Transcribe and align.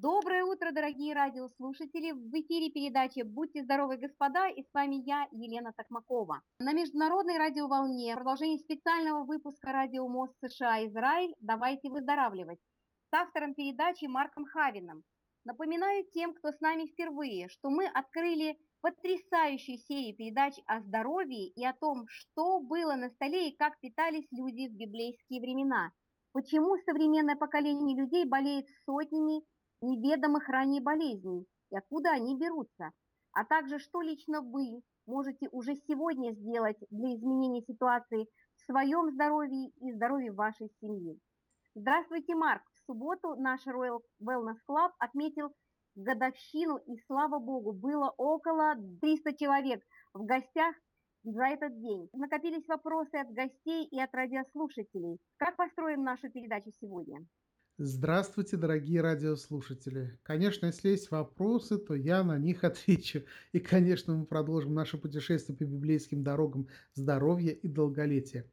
Доброе 0.00 0.44
утро, 0.44 0.70
дорогие 0.70 1.12
радиослушатели! 1.12 2.12
В 2.12 2.32
эфире 2.32 2.70
передачи 2.70 3.22
«Будьте 3.22 3.64
здоровы, 3.64 3.96
господа» 3.96 4.46
и 4.46 4.62
с 4.62 4.72
вами 4.72 5.02
я, 5.04 5.26
Елена 5.32 5.72
Токмакова. 5.76 6.40
На 6.60 6.72
международной 6.72 7.36
радиоволне 7.36 8.14
продолжение 8.14 8.60
специального 8.60 9.24
выпуска 9.24 9.72
радио 9.72 10.06
МОЗ 10.06 10.30
США 10.40 10.86
Израиль 10.86 11.34
«Давайте 11.40 11.90
выздоравливать» 11.90 12.60
с 13.10 13.12
автором 13.12 13.54
передачи 13.54 14.04
Марком 14.04 14.44
Хавином. 14.44 15.02
Напоминаю 15.44 16.04
тем, 16.14 16.32
кто 16.32 16.52
с 16.52 16.60
нами 16.60 16.86
впервые, 16.86 17.48
что 17.48 17.68
мы 17.68 17.86
открыли 17.86 18.56
потрясающую 18.80 19.78
серию 19.78 20.16
передач 20.16 20.54
о 20.66 20.80
здоровье 20.80 21.48
и 21.48 21.64
о 21.66 21.72
том, 21.72 22.04
что 22.06 22.60
было 22.60 22.94
на 22.94 23.10
столе 23.10 23.48
и 23.48 23.56
как 23.56 23.80
питались 23.80 24.28
люди 24.30 24.68
в 24.68 24.76
библейские 24.76 25.40
времена. 25.40 25.90
Почему 26.32 26.76
современное 26.84 27.34
поколение 27.34 28.00
людей 28.00 28.24
болеет 28.26 28.68
сотнями 28.84 29.42
неведомых 29.80 30.48
ранее 30.48 30.82
болезней 30.82 31.46
и 31.70 31.76
откуда 31.76 32.10
они 32.10 32.36
берутся, 32.36 32.92
а 33.32 33.44
также 33.44 33.78
что 33.78 34.00
лично 34.00 34.40
вы 34.40 34.82
можете 35.06 35.48
уже 35.50 35.76
сегодня 35.76 36.32
сделать 36.32 36.78
для 36.90 37.14
изменения 37.14 37.62
ситуации 37.62 38.26
в 38.56 38.62
своем 38.62 39.10
здоровье 39.10 39.70
и 39.80 39.92
здоровье 39.92 40.32
вашей 40.32 40.70
семьи. 40.80 41.18
Здравствуйте, 41.74 42.34
Марк! 42.34 42.62
В 42.72 42.78
субботу 42.86 43.36
наш 43.36 43.66
Royal 43.66 44.00
Wellness 44.22 44.58
Club 44.68 44.90
отметил 44.98 45.54
годовщину, 45.94 46.78
и 46.78 46.96
слава 47.06 47.38
богу, 47.38 47.72
было 47.72 48.12
около 48.16 48.74
300 49.00 49.34
человек 49.34 49.82
в 50.14 50.24
гостях 50.24 50.74
за 51.24 51.44
этот 51.44 51.78
день. 51.80 52.08
Накопились 52.12 52.66
вопросы 52.66 53.16
от 53.16 53.30
гостей 53.30 53.86
и 53.86 54.00
от 54.00 54.12
радиослушателей. 54.14 55.18
Как 55.36 55.56
построим 55.56 56.02
нашу 56.02 56.30
передачу 56.30 56.70
сегодня? 56.80 57.26
Здравствуйте, 57.80 58.56
дорогие 58.56 59.02
радиослушатели. 59.02 60.18
Конечно, 60.24 60.66
если 60.66 60.88
есть 60.88 61.12
вопросы, 61.12 61.78
то 61.78 61.94
я 61.94 62.24
на 62.24 62.36
них 62.36 62.64
отвечу. 62.64 63.22
И, 63.52 63.60
конечно, 63.60 64.16
мы 64.16 64.26
продолжим 64.26 64.74
наше 64.74 64.98
путешествие 64.98 65.56
по 65.56 65.62
библейским 65.62 66.24
дорогам 66.24 66.66
здоровья 66.94 67.52
и 67.52 67.68
долголетия. 67.68 68.50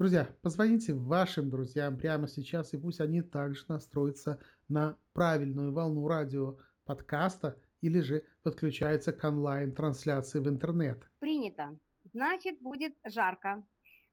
Друзья, 0.00 0.28
позвоните 0.42 0.94
вашим 0.94 1.48
друзьям 1.48 1.96
прямо 1.96 2.26
сейчас, 2.26 2.74
и 2.74 2.76
пусть 2.76 3.00
они 3.00 3.22
также 3.22 3.64
настроятся 3.68 4.40
на 4.68 4.98
правильную 5.12 5.72
волну 5.72 6.08
радио 6.08 6.58
подкаста 6.86 7.56
или 7.82 8.00
же 8.00 8.24
подключаются 8.42 9.12
к 9.12 9.22
онлайн-трансляции 9.22 10.40
в 10.40 10.48
интернет. 10.48 11.08
Принято. 11.20 11.78
Значит, 12.12 12.60
будет 12.60 12.96
жарко. 13.04 13.64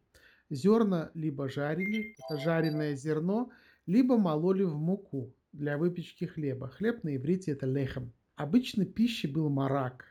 Зерна 0.52 1.10
либо 1.16 1.50
жарили, 1.50 2.16
это 2.30 2.40
жареное 2.40 2.96
зерно– 2.96 3.50
либо 3.86 4.18
мололи 4.18 4.64
в 4.64 4.76
муку 4.76 5.34
для 5.52 5.78
выпечки 5.78 6.26
хлеба. 6.26 6.68
Хлеб 6.70 7.04
на 7.04 7.16
иврите 7.16 7.52
это 7.52 7.66
лехем. 7.66 8.14
Обычно 8.36 8.86
пищей 8.86 9.28
был 9.28 9.50
марак. 9.50 10.06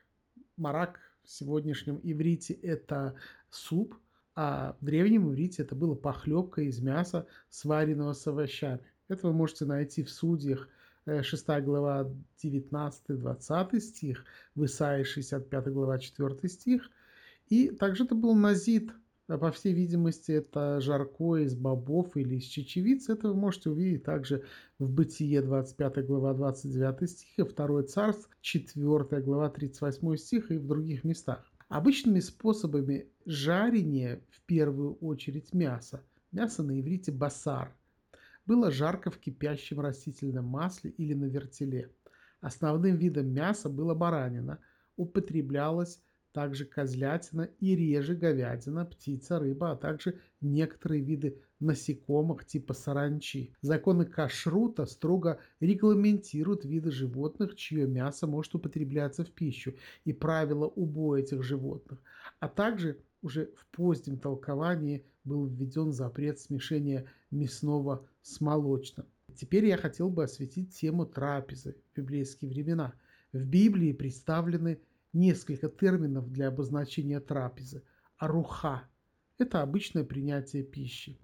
Марак 0.56 1.00
в 1.25 1.31
сегодняшнем 1.31 2.00
иврите 2.03 2.54
это 2.54 3.14
суп, 3.50 3.97
а 4.34 4.76
в 4.80 4.84
древнем 4.84 5.28
иврите 5.28 5.62
это 5.62 5.75
была 5.75 5.94
похлебка 5.94 6.62
из 6.62 6.80
мяса, 6.80 7.26
сваренного 7.48 8.12
с 8.12 8.26
овощами. 8.26 8.80
Это 9.09 9.26
вы 9.26 9.32
можете 9.32 9.64
найти 9.64 10.03
в 10.03 10.10
судьях 10.10 10.69
6 11.06 11.44
э, 11.48 11.60
глава 11.62 12.10
19-20 12.42 13.80
стих, 13.80 14.25
в 14.54 14.64
Исаии 14.64 15.03
65 15.03 15.69
глава 15.69 15.98
4 15.98 16.48
стих. 16.48 16.91
И 17.48 17.70
также 17.70 18.04
это 18.04 18.14
был 18.14 18.34
назид, 18.34 18.92
по 19.38 19.52
всей 19.52 19.72
видимости, 19.72 20.32
это 20.32 20.80
жарко 20.80 21.36
из 21.36 21.54
бобов 21.54 22.16
или 22.16 22.36
из 22.36 22.44
чечевицы. 22.44 23.12
Это 23.12 23.28
вы 23.28 23.34
можете 23.34 23.70
увидеть 23.70 24.04
также 24.04 24.44
в 24.78 24.91
Бытие 24.91 25.42
25 25.42 26.06
глава 26.06 26.34
29 26.34 27.08
стих 27.08 27.38
и 27.38 27.42
2 27.42 27.82
Царств 27.84 28.28
4 28.41 29.22
глава 29.22 29.50
38 29.50 30.16
стих 30.16 30.50
и 30.50 30.58
в 30.58 30.66
других 30.66 31.04
местах. 31.04 31.44
Обычными 31.68 32.18
способами 32.18 33.06
жарения 33.26 34.20
в 34.30 34.42
первую 34.42 34.94
очередь 34.94 35.54
мяса, 35.54 36.02
мясо 36.32 36.64
на 36.64 36.80
иврите 36.80 37.12
басар, 37.12 37.72
было 38.47 38.72
жарко 38.72 39.12
в 39.12 39.18
кипящем 39.18 39.78
растительном 39.78 40.47
масле 40.47 40.91
или 40.91 41.14
на 41.14 41.26
вертеле. 41.26 41.92
Основным 42.41 42.97
видом 42.97 43.28
мяса 43.28 43.68
было 43.68 43.94
баранина, 43.94 44.58
употреблялось 44.97 46.02
также 46.32 46.64
козлятина 46.64 47.48
и 47.58 47.74
реже 47.74 48.14
говядина, 48.14 48.84
птица, 48.84 49.38
рыба, 49.38 49.72
а 49.72 49.76
также 49.76 50.18
некоторые 50.41 51.02
виды 51.02 51.38
насекомых 51.58 52.46
типа 52.46 52.72
саранчи. 52.74 53.54
Законы 53.60 54.06
кашрута 54.06 54.86
строго 54.86 55.38
регламентируют 55.60 56.64
виды 56.64 56.91
животных, 56.91 57.56
чье 57.56 57.86
мясо 57.86 58.26
может 58.26 58.54
употребляться 58.54 59.24
в 59.24 59.30
пищу, 59.30 59.74
и 60.04 60.12
правила 60.12 60.66
убоя 60.66 61.22
этих 61.22 61.42
животных. 61.42 62.00
А 62.38 62.48
также 62.48 62.98
уже 63.22 63.50
в 63.56 63.66
позднем 63.76 64.18
толковании 64.18 65.04
был 65.24 65.47
введен 65.47 65.92
запрет 65.92 66.38
смешения 66.38 67.06
мясного 67.30 68.06
с 68.22 68.41
молочным. 68.41 69.06
Теперь 69.36 69.66
я 69.66 69.76
хотел 69.76 70.08
бы 70.10 70.24
осветить 70.24 70.74
тему 70.74 71.06
трапезы 71.06 71.76
в 71.92 71.97
библейские 71.97 72.50
времена. 72.50 72.94
В 73.32 73.44
Библии 73.44 73.92
представлены 73.92 74.80
несколько 75.12 75.69
терминов 75.69 76.31
для 76.31 76.48
обозначения 76.48 77.21
трапезы. 77.21 77.82
Аруха– 78.16 78.84
это 79.38 79.62
обычное 79.62 80.04
принятие 80.04 80.62
пищи. 80.62 81.19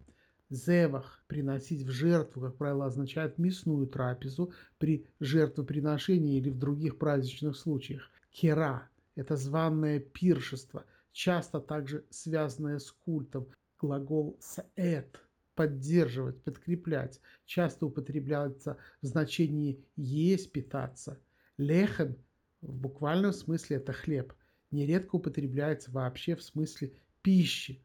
Зевах– 0.49 1.25
приносить 1.27 1.83
в 1.83 1.91
жертву, 1.91 2.41
как 2.43 2.57
правило, 2.57 2.87
означает 2.87 3.39
мясную 3.39 3.87
трапезу 3.87 4.53
при 4.79 5.07
жертвоприношении 5.19 6.39
или 6.39 6.51
в 6.51 6.59
других 6.59 6.99
праздничных 6.99 7.57
случаях. 7.57 8.11
Кера– 8.31 8.89
это 9.17 9.37
званное 9.37 9.99
пиршество, 9.99 10.85
часто 11.13 11.61
также 11.61 12.05
связанное 12.11 12.79
с 12.79 12.93
культом. 12.93 13.49
Глагол 13.79 14.39
«саэт»– 14.41 15.21
поддерживать, 15.55 16.41
подкреплять, 16.43 17.21
часто 17.45 17.87
употребляется 17.87 18.77
в 19.03 19.07
значении 19.07 19.85
«есть», 19.97 20.53
«питаться». 20.53 21.19
Лехем 21.59 22.17
в 22.61 22.75
буквальном 22.75 23.33
смысле 23.33 23.77
это 23.77 23.93
хлеб. 23.93 24.33
Нередко 24.71 25.17
употребляется 25.17 25.91
вообще 25.91 26.35
в 26.35 26.43
смысле 26.43 26.93
пищи. 27.23 27.83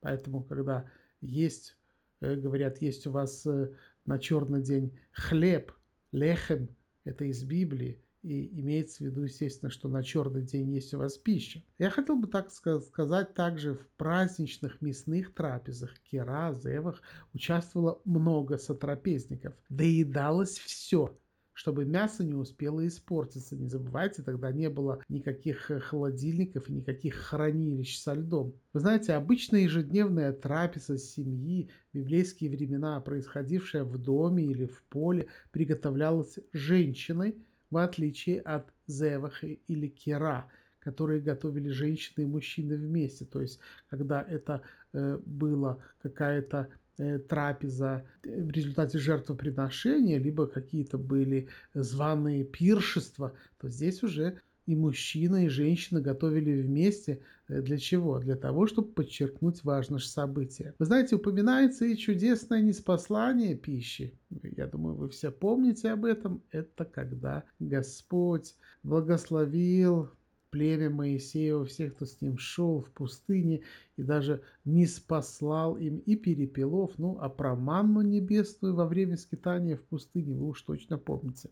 Поэтому, 0.00 0.42
когда 0.42 0.90
есть, 1.20 1.76
э, 2.20 2.34
говорят, 2.36 2.80
есть 2.80 3.06
у 3.06 3.10
вас 3.10 3.44
э, 3.46 3.74
на 4.06 4.18
черный 4.18 4.62
день 4.62 4.98
хлеб, 5.12 5.72
лехем, 6.12 6.68
это 7.04 7.24
из 7.24 7.42
Библии, 7.44 8.02
И 8.22 8.60
имеется 8.60 9.02
в 9.02 9.06
виду, 9.06 9.22
естественно, 9.22 9.70
что 9.70 9.88
на 9.88 10.02
черный 10.02 10.42
день 10.42 10.74
есть 10.74 10.92
у 10.92 10.98
вас 10.98 11.16
пища. 11.16 11.62
Я 11.78 11.90
хотел 11.90 12.16
бы 12.16 12.28
так 12.28 12.50
сказать, 12.50 13.34
также 13.34 13.74
в 13.74 13.88
праздничных 13.96 14.80
мясных 14.82 15.34
трапезах, 15.34 15.98
кера, 16.00 16.52
зевах 16.52 17.00
участвовало 17.32 18.00
много 18.04 18.58
сотрапезников. 18.58 19.54
Доедалось 19.70 20.58
все– 20.58 21.18
чтобы 21.60 21.84
мясо 21.84 22.24
не 22.24 22.32
успело 22.32 22.86
испортиться. 22.86 23.54
Не 23.54 23.68
забывайте, 23.68 24.22
тогда 24.22 24.50
не 24.50 24.70
было 24.70 25.02
никаких 25.10 25.70
э, 25.70 25.78
холодильников 25.78 26.70
и 26.70 26.72
никаких 26.72 27.16
хранилищ 27.16 27.98
со 27.98 28.14
льдом. 28.14 28.54
Вы 28.72 28.80
знаете, 28.80 29.12
обычная 29.12 29.60
ежедневная 29.60 30.32
трапеза 30.32 30.96
семьи 30.96 31.68
в 31.92 31.98
библейские 31.98 32.48
времена, 32.48 32.98
происходившая 33.02 33.84
в 33.84 33.98
доме 33.98 34.44
или 34.44 34.64
в 34.64 34.82
поле, 34.84 35.26
приготовлялась 35.50 36.38
женщиной, 36.54 37.36
в 37.70 37.76
отличие 37.76 38.40
от 38.40 38.72
зевахи 38.86 39.60
или 39.66 39.88
кера, 39.88 40.48
которые 40.78 41.20
готовили 41.20 41.68
женщины 41.68 42.22
и 42.22 42.26
мужчины 42.26 42.76
вместе. 42.76 43.26
То 43.26 43.42
есть, 43.42 43.60
когда 43.90 44.22
это 44.22 44.62
э, 44.94 45.18
было 45.26 45.84
какая-то 46.00 46.68
трапеза 47.28 48.04
э, 48.22 48.42
в 48.42 48.50
результате 48.50 48.98
жертвоприношения, 48.98 50.18
либо 50.18 50.46
какие-то 50.46 50.98
были 50.98 51.48
званые 51.74 52.44
пиршества, 52.44 53.32
то 53.58 53.68
здесь 53.68 54.02
уже 54.02 54.40
и 54.66 54.76
мужчина, 54.76 55.46
и 55.46 55.48
женщина 55.48 56.00
готовили 56.00 56.62
вместе. 56.62 57.20
Э, 57.48 57.60
для 57.60 57.78
чего? 57.78 58.18
Для 58.20 58.36
того, 58.36 58.66
чтобы 58.66 58.92
подчеркнуть 58.92 59.64
важность 59.64 60.12
события. 60.12 60.74
Вы 60.78 60.86
знаете, 60.86 61.16
упоминается 61.16 61.84
и 61.84 61.96
чудесное 61.96 62.60
неспослание 62.62 63.56
пищи. 63.56 64.14
Я 64.42 64.66
думаю, 64.66 64.94
вы 64.94 65.08
все 65.08 65.30
помните 65.30 65.90
об 65.90 66.04
этом. 66.04 66.42
Это 66.52 66.84
когда 66.84 67.44
Господь 67.58 68.54
благословил 68.82 70.10
племя 70.50 70.90
Моисеева, 70.90 71.64
всех, 71.64 71.94
кто 71.94 72.06
с 72.06 72.20
ним 72.20 72.38
шел 72.38 72.80
в 72.82 72.90
пустыне, 72.90 73.62
и 73.96 74.02
даже 74.02 74.42
не 74.64 74.86
спаслал 74.86 75.76
им 75.76 75.98
и 75.98 76.16
перепелов, 76.16 76.92
ну, 76.98 77.18
а 77.20 77.28
про 77.28 77.54
манну 77.54 78.02
небесную 78.02 78.74
во 78.74 78.86
время 78.86 79.16
скитания 79.16 79.76
в 79.76 79.82
пустыне 79.82 80.34
вы 80.34 80.48
уж 80.48 80.62
точно 80.62 80.98
помните. 80.98 81.50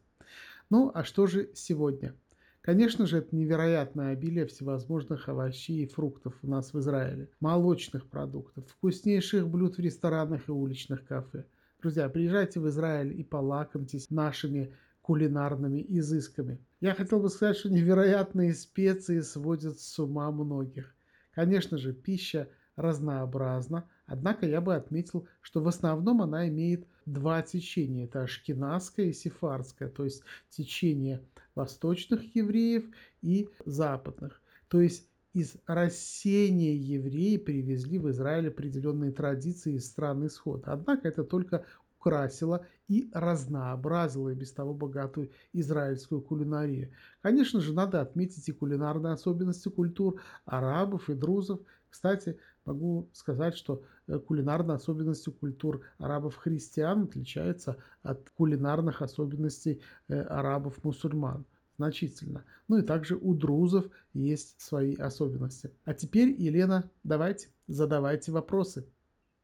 Ну, 0.71 0.91
а 0.95 1.05
что 1.05 1.27
же 1.27 1.50
сегодня? 1.55 2.15
Конечно 2.61 3.06
же, 3.06 3.19
это 3.19 3.35
невероятное 3.35 4.12
обилие 4.12 4.47
всевозможных 4.47 5.29
овощей 5.29 5.85
и 5.85 5.89
фруктов 5.89 6.35
у 6.43 6.49
нас 6.49 6.75
в 6.75 6.79
Израиле, 6.81 7.31
молочных 7.41 8.06
продуктов, 8.06 8.65
вкуснейших 8.69 9.49
блюд 9.49 9.79
в 9.79 9.81
ресторанах 9.81 10.49
и 10.49 10.53
уличных 10.53 11.06
кафе. 11.06 11.47
Друзья, 11.81 12.09
приезжайте 12.09 12.61
в 12.61 12.69
Израиль 12.69 13.19
и 13.19 13.25
полакомьтесь 13.25 14.11
нашими 14.11 14.75
кулинарными 15.09 15.83
изысками. 15.89 16.59
Я 16.83 16.95
хотел 16.95 17.19
бы 17.19 17.31
сказать, 17.31 17.57
что 17.57 17.71
невероятные 17.71 18.53
специи 18.53 19.21
сводят 19.21 19.81
с 19.81 19.99
ума 19.99 20.31
многих. 20.31 20.95
Конечно 21.31 21.79
же, 21.79 21.95
пища 21.95 22.51
разнообразна, 22.77 23.89
однако 24.05 24.45
я 24.45 24.61
бы 24.61 24.75
отметил, 24.75 25.27
что 25.41 25.63
в 25.63 25.69
основном 25.69 26.21
она 26.21 26.47
имеет 26.49 26.87
два 27.07 27.41
течения. 27.41 28.05
Это 28.05 28.25
ашкенадское 28.25 29.07
и 29.07 29.15
сефардское, 29.15 29.89
то 29.89 30.05
есть 30.05 30.25
течение 30.51 31.23
восточных 31.55 32.37
евреев 32.37 32.85
и 33.23 33.49
западных. 33.65 34.43
То 34.69 34.83
есть 34.83 35.09
из 35.33 35.57
рассеяния 35.67 36.75
евреи 36.75 37.39
привезли 37.39 37.99
в 37.99 38.11
Израиль 38.11 38.49
определенные 38.49 39.13
традиции 39.13 39.77
из 39.77 39.87
стран 39.87 40.27
исхода. 40.27 40.73
Однако 40.73 41.09
это 41.09 41.25
только 41.25 41.65
украсила 41.99 42.67
и 42.89 43.11
разнообразила 43.12 44.31
и 44.31 44.35
без 44.35 44.53
того 44.53 44.73
богатую 44.73 45.31
израильскую 45.53 46.21
кулинарию. 46.21 46.91
Конечно 47.23 47.61
же, 47.61 47.75
надо 47.75 48.00
отметить 48.00 48.49
и 48.49 48.53
кулинарные 48.53 49.12
особенности 49.12 49.69
культур 49.69 50.21
арабов 50.45 51.11
и 51.11 51.15
друзов. 51.15 51.61
Кстати, 51.91 52.39
могу 52.65 53.09
сказать, 53.12 53.56
что 53.56 53.83
э, 54.06 54.19
кулинарные 54.19 54.77
особенности 54.77 55.31
культур 55.31 55.83
арабов-христиан 55.99 57.05
отличаются 57.05 57.77
от 58.03 58.31
кулинарных 58.31 59.03
особенностей 59.03 59.81
э, 60.09 60.21
арабов-мусульман 60.21 61.45
значительно. 61.77 62.45
Ну 62.69 62.79
и 62.79 62.83
также 62.83 63.17
у 63.17 63.35
друзов 63.35 63.87
есть 64.12 64.61
свои 64.61 64.95
особенности. 64.95 65.71
А 65.85 65.95
теперь, 65.95 66.31
Елена, 66.31 66.91
давайте, 67.05 67.49
задавайте 67.67 68.33
вопросы. 68.33 68.87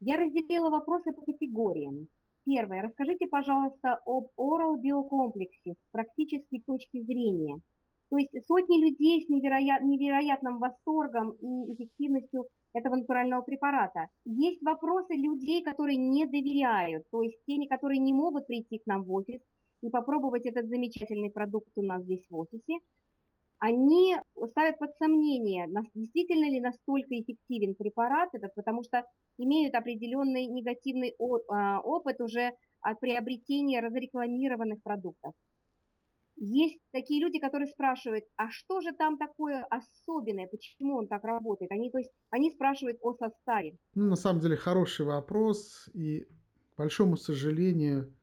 Я 0.01 0.17
разделила 0.17 0.69
вопросы 0.69 1.11
по 1.13 1.21
категориям. 1.21 2.07
Первое. 2.45 2.83
Расскажите, 2.83 3.27
пожалуйста, 3.27 3.99
об 4.05 4.27
oral 4.37 4.77
биокомплексе 4.79 5.73
с 5.73 5.91
практической 5.91 6.61
точки 6.65 7.01
зрения. 7.01 7.59
То 8.09 8.17
есть 8.17 8.29
сотни 8.45 8.79
людей 8.79 9.25
с 9.25 9.29
невероят, 9.29 9.81
невероятным 9.81 10.59
восторгом 10.59 11.31
и 11.31 11.73
эффективностью 11.73 12.45
этого 12.73 12.97
натурального 12.97 13.41
препарата. 13.41 14.09
Есть 14.25 14.61
вопросы 14.61 15.15
людей, 15.15 15.63
которые 15.63 15.97
не 15.97 16.25
доверяют, 16.27 17.03
то 17.09 17.23
есть 17.23 17.39
теми, 17.47 17.65
которые 17.65 17.99
не 17.99 18.13
могут 18.13 18.45
прийти 18.45 18.77
к 18.77 18.85
нам 18.85 19.03
в 19.03 19.11
офис 19.11 19.41
и 19.81 19.89
попробовать 19.89 20.45
этот 20.45 20.67
замечательный 20.67 21.31
продукт 21.31 21.69
у 21.75 21.81
нас 21.81 22.03
здесь 22.03 22.25
в 22.29 22.35
офисе, 22.35 22.77
они 23.59 24.15
ставят 24.51 24.77
под 24.79 24.95
сомнение, 24.97 25.67
действительно 25.93 26.49
ли 26.49 26.59
настолько 26.59 27.19
эффективен 27.19 27.75
препарат 27.75 28.29
этот, 28.33 28.53
потому 28.55 28.83
что 28.83 29.03
имеют 29.37 29.75
определенный 29.75 30.45
негативный 30.47 31.15
а, 31.49 31.79
опыт 31.81 32.19
уже 32.21 32.51
от 32.81 32.99
приобретения 32.99 33.81
разрекламированных 33.81 34.81
продуктов. 34.83 35.33
Есть 36.37 36.79
такие 36.91 37.21
люди, 37.21 37.39
которые 37.39 37.67
спрашивают, 37.67 38.25
а 38.35 38.49
что 38.49 38.81
же 38.81 38.91
там 38.91 39.17
такое 39.17 39.65
особенное, 39.69 40.47
почему 40.47 40.97
он 40.97 41.07
так 41.07 41.23
работает? 41.23 41.71
Они, 41.71 41.89
то 41.89 41.97
есть, 41.97 42.11
они 42.29 42.51
спрашивают 42.51 42.97
о 43.01 43.13
составе. 43.13 43.77
Ну, 43.93 44.09
на 44.09 44.17
самом 44.17 44.41
деле 44.41 44.57
хороший 44.57 45.05
вопрос, 45.05 45.89
и, 45.93 46.27
к 46.73 46.77
большому 46.77 47.15
сожалению, 47.15 48.13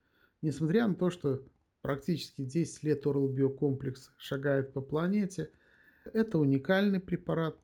несмотря 0.43 0.87
на 0.87 0.95
то, 0.95 1.09
что 1.09 1.43
практически 1.83 2.43
10 2.43 2.85
лет 2.85 3.05
Oral 3.05 3.29
Биокомплекс 3.29 4.13
шагает 4.17 4.73
по 4.73 4.81
планете. 4.81 5.51
Это 6.13 6.39
уникальный 6.39 7.01
препарат. 7.01 7.59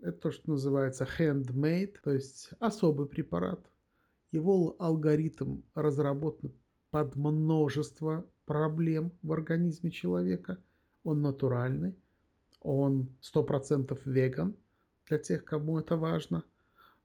Это 0.00 0.12
то, 0.12 0.30
что 0.30 0.50
называется 0.50 1.06
handmade, 1.18 1.96
то 2.02 2.12
есть 2.12 2.50
особый 2.58 3.06
препарат. 3.06 3.60
Его 4.32 4.76
алгоритм 4.78 5.62
разработан 5.74 6.52
под 6.90 7.16
множество 7.16 8.26
проблем 8.44 9.12
в 9.22 9.32
организме 9.32 9.90
человека. 9.90 10.58
Он 11.04 11.22
натуральный, 11.22 11.96
он 12.60 13.08
100% 13.22 13.98
веган 14.04 14.56
для 15.06 15.18
тех, 15.18 15.44
кому 15.44 15.78
это 15.78 15.96
важно. 15.96 16.44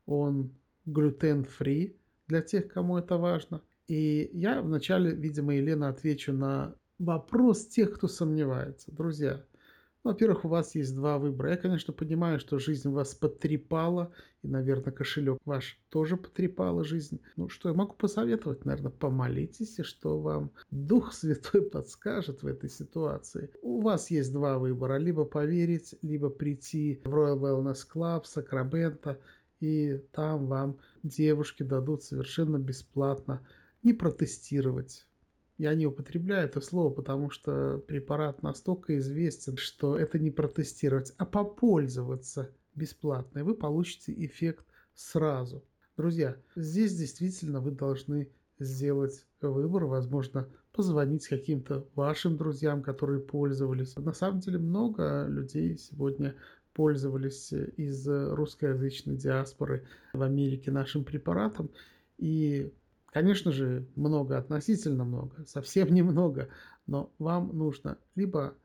Он 0.06 0.54
глютен-фри 0.86 1.98
для 2.28 2.42
тех, 2.42 2.68
кому 2.68 2.98
это 2.98 3.18
важно– 3.18 3.62
и 3.88 4.30
я 4.34 4.62
вначале, 4.62 5.12
видимо, 5.12 5.56
Елена, 5.56 5.90
отвечу 5.90 6.34
на 6.34 6.76
вопрос 7.00 7.68
тех, 7.68 7.94
кто 7.94 8.08
сомневается. 8.08 8.92
Друзья, 8.92 9.44
во-первых, 10.04 10.44
у 10.44 10.50
вас 10.50 10.76
есть 10.76 10.94
два 10.96 11.18
выбора. 11.18 11.52
Я, 11.52 11.58
конечно, 11.58 11.94
понимаю, 11.94 12.38
что 12.40 12.60
жизнь 12.60 12.90
вас 12.90 13.16
потрепала, 13.16 14.12
и, 14.42 14.50
наверное, 14.50 14.92
кошелек 14.92 15.40
ваш 15.46 15.80
тоже 15.90 16.18
потрепала 16.18 16.84
жизнь. 16.84 17.22
Ну, 17.38 17.48
что 17.48 17.70
я 17.70 17.76
могу 17.76 17.94
посоветовать? 17.94 18.66
Наверное, 18.66 18.92
помолитесь, 18.92 19.80
и 19.80 19.84
что 19.84 20.20
вам 20.20 20.52
Дух 20.72 21.14
Святой 21.14 21.62
подскажет 21.62 22.44
в 22.44 22.48
этой 22.48 22.70
ситуации. 22.70 23.50
У 23.62 23.82
вас 23.82 24.12
есть 24.12 24.34
два 24.34 24.60
выбора. 24.60 24.98
Либо 24.98 25.24
поверить, 25.24 25.96
либо 26.02 26.30
прийти 26.30 27.02
в 27.06 27.08
Royal 27.08 27.40
Wellness 27.40 27.88
Club, 27.94 28.26
Сакраменто, 28.26 29.20
и 29.62 30.04
там 30.12 30.48
вам 30.48 30.80
девушки 31.04 31.64
дадут 31.64 32.04
совершенно 32.04 32.58
бесплатно 32.58 33.42
и 33.84 33.94
протестировать. 33.94 35.06
Я 35.58 35.76
не 35.76 35.86
употребляю 35.86 36.48
это 36.48 36.62
слово, 36.62 36.90
потому 36.92 37.30
что 37.30 37.84
препарат 37.88 38.42
настолько 38.42 38.98
известен, 38.98 39.56
что 39.58 39.98
это 39.98 40.18
не 40.18 40.32
протестировать, 40.32 41.14
а 41.18 41.26
попользоваться 41.26 42.50
бесплатно, 42.74 43.40
и 43.40 43.44
вы 43.44 43.54
получите 43.54 44.14
эффект 44.26 44.66
сразу. 44.96 45.64
Друзья, 45.96 46.36
здесь 46.56 46.98
действительно 46.98 47.60
вы 47.62 47.70
должны 47.72 48.32
сделать 48.58 49.28
выбор, 49.42 49.86
возможно, 49.86 50.50
позвонить 50.72 51.28
каким-то 51.28 51.88
вашим 51.94 52.36
друзьям, 52.36 52.82
которые 52.82 53.20
пользовались. 53.20 53.96
На 53.96 54.14
самом 54.14 54.40
деле 54.40 54.58
много 54.58 55.28
людей 55.28 55.78
сегодня 55.78 56.36
пользовались 56.74 57.52
из 57.52 58.08
русскоязычной 58.08 59.18
диаспоры 59.18 59.86
в 60.14 60.22
Америке 60.24 60.72
нашим 60.72 61.04
препаратом. 61.04 61.70
И 62.18 62.74
Конечно 63.14 63.52
же, 63.52 63.86
много, 63.96 64.40
относительно 64.40 65.06
много, 65.06 65.46
совсем 65.46 65.88
немного, 65.94 66.50
но 66.88 67.14
вам 67.20 67.56
нужно 67.56 68.00
либо 68.16 68.56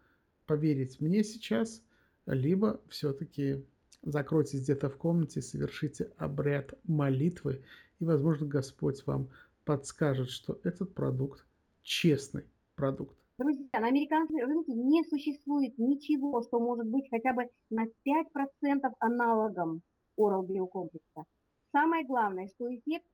поверить 0.46 1.00
мне 1.00 1.22
сейчас, 1.22 1.82
либо 2.24 2.80
все-таки 2.88 3.62
закройтесь 4.02 4.62
где-то 4.62 4.88
в 4.88 4.96
комнате, 4.96 5.42
совершите 5.42 6.10
обряд 6.16 6.72
молитвы, 6.84 7.62
и, 8.00 8.04
возможно, 8.06 8.46
Господь 8.46 9.06
вам 9.06 9.28
подскажет, 9.66 10.30
что 10.30 10.58
этот 10.64 10.94
продукт 10.94 11.44
честный 11.82 12.44
продукт. 12.74 13.14
Друзья, 13.36 13.68
на 13.74 13.88
американском 13.88 14.38
рынке 14.38 14.72
не 14.72 15.04
существует 15.04 15.76
ничего, 15.76 16.42
что 16.42 16.58
может 16.58 16.86
быть 16.86 17.04
хотя 17.10 17.34
бы 17.34 17.50
на 17.68 17.84
5% 17.84 18.94
аналогом 18.98 19.82
Oral 20.18 20.46
биокомплекса. 20.46 21.24
Самое 21.70 22.06
главное, 22.06 22.48
что 22.48 22.74
эффект 22.74 23.04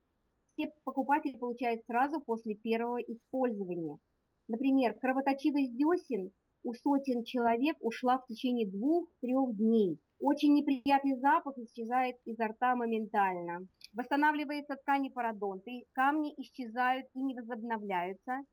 все 0.55 0.73
покупатели 0.85 1.37
получают 1.37 1.85
сразу 1.87 2.21
после 2.21 2.55
первого 2.55 2.99
использования. 2.99 3.99
Например, 4.49 4.95
кровоточивость 4.95 5.77
десен 5.77 6.31
у 6.63 6.73
сотен 6.73 7.25
человек 7.25 7.77
ушла 7.81 8.19
в 8.19 8.27
течение 8.27 8.71
двух-трех 8.71 9.57
дней. 9.57 9.99
Очень 10.19 10.55
неприятный 10.55 11.19
запах 11.19 11.59
исчезает 11.59 12.17
изо 12.25 12.49
рта 12.49 12.75
моментально. 12.77 13.67
Восстанавливается 13.93 14.77
ткани 14.77 15.09
пародонты, 15.09 15.85
камни 15.93 16.33
исчезают 16.39 17.07
и 17.15 17.21
не 17.21 17.35
возобновляются. 17.35 18.45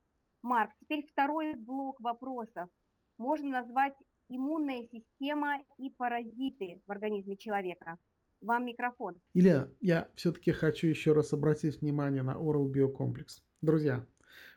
Марк, 0.42 0.72
теперь 0.82 1.06
второй 1.12 1.56
блок 1.56 2.02
вопросов. 2.02 2.70
Можно 3.18 3.62
назвать 3.62 3.96
иммунная 4.28 4.84
система 4.92 5.60
и 5.78 5.90
паразиты 5.92 6.82
в 6.86 6.92
организме 6.92 7.38
человека. 7.38 7.98
Вам 8.42 8.66
микрофон. 8.66 9.22
Илья, 9.36 9.70
я 9.82 10.10
все-таки 10.16 10.52
хочу 10.52 10.88
еще 10.88 11.14
раз 11.14 11.32
обратить 11.32 11.80
внимание 11.82 12.24
на 12.24 12.32
Oral 12.32 12.68
Биокомплекс. 12.68 13.44
Друзья, 13.62 14.04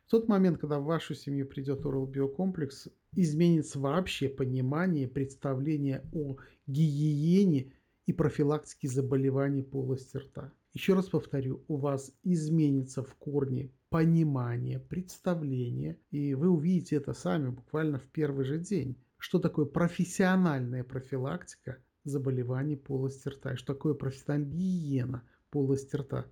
в 0.06 0.10
тот 0.10 0.26
момент, 0.26 0.58
когда 0.58 0.80
в 0.80 0.84
вашу 0.84 1.14
семью 1.14 1.46
придет 1.46 1.84
Oral 1.84 2.06
Биокомплекс, 2.06 2.88
изменится 3.14 3.78
вообще 3.78 4.30
понимание, 4.30 5.06
представление 5.06 6.02
о 6.14 6.38
гигиене 6.66 7.74
и 8.06 8.12
профилактике 8.14 8.88
заболеваний 8.88 9.62
полости 9.62 10.16
рта. 10.16 10.50
Еще 10.72 10.94
раз 10.94 11.10
повторю, 11.10 11.62
у 11.68 11.76
вас 11.76 12.10
изменится 12.22 13.02
в 13.02 13.14
корне 13.16 13.70
понимание, 13.90 14.80
представление, 14.80 15.98
и 16.10 16.34
вы 16.34 16.48
увидите 16.48 16.96
это 16.96 17.12
сами 17.12 17.50
буквально 17.50 17.98
в 17.98 18.06
первый 18.06 18.46
же 18.46 18.58
день. 18.58 18.96
Что 19.18 19.38
такое 19.38 19.66
профессиональная 19.66 20.84
профилактика 20.84 21.78
заболеваний 22.04 22.76
полости 22.76 23.28
рта 23.28 23.54
и 23.54 23.56
что 23.56 23.74
такое 23.74 23.94
профессиональная 23.94 24.50
гигиена 24.50 25.22
полости 25.50 25.96
рта. 25.96 26.26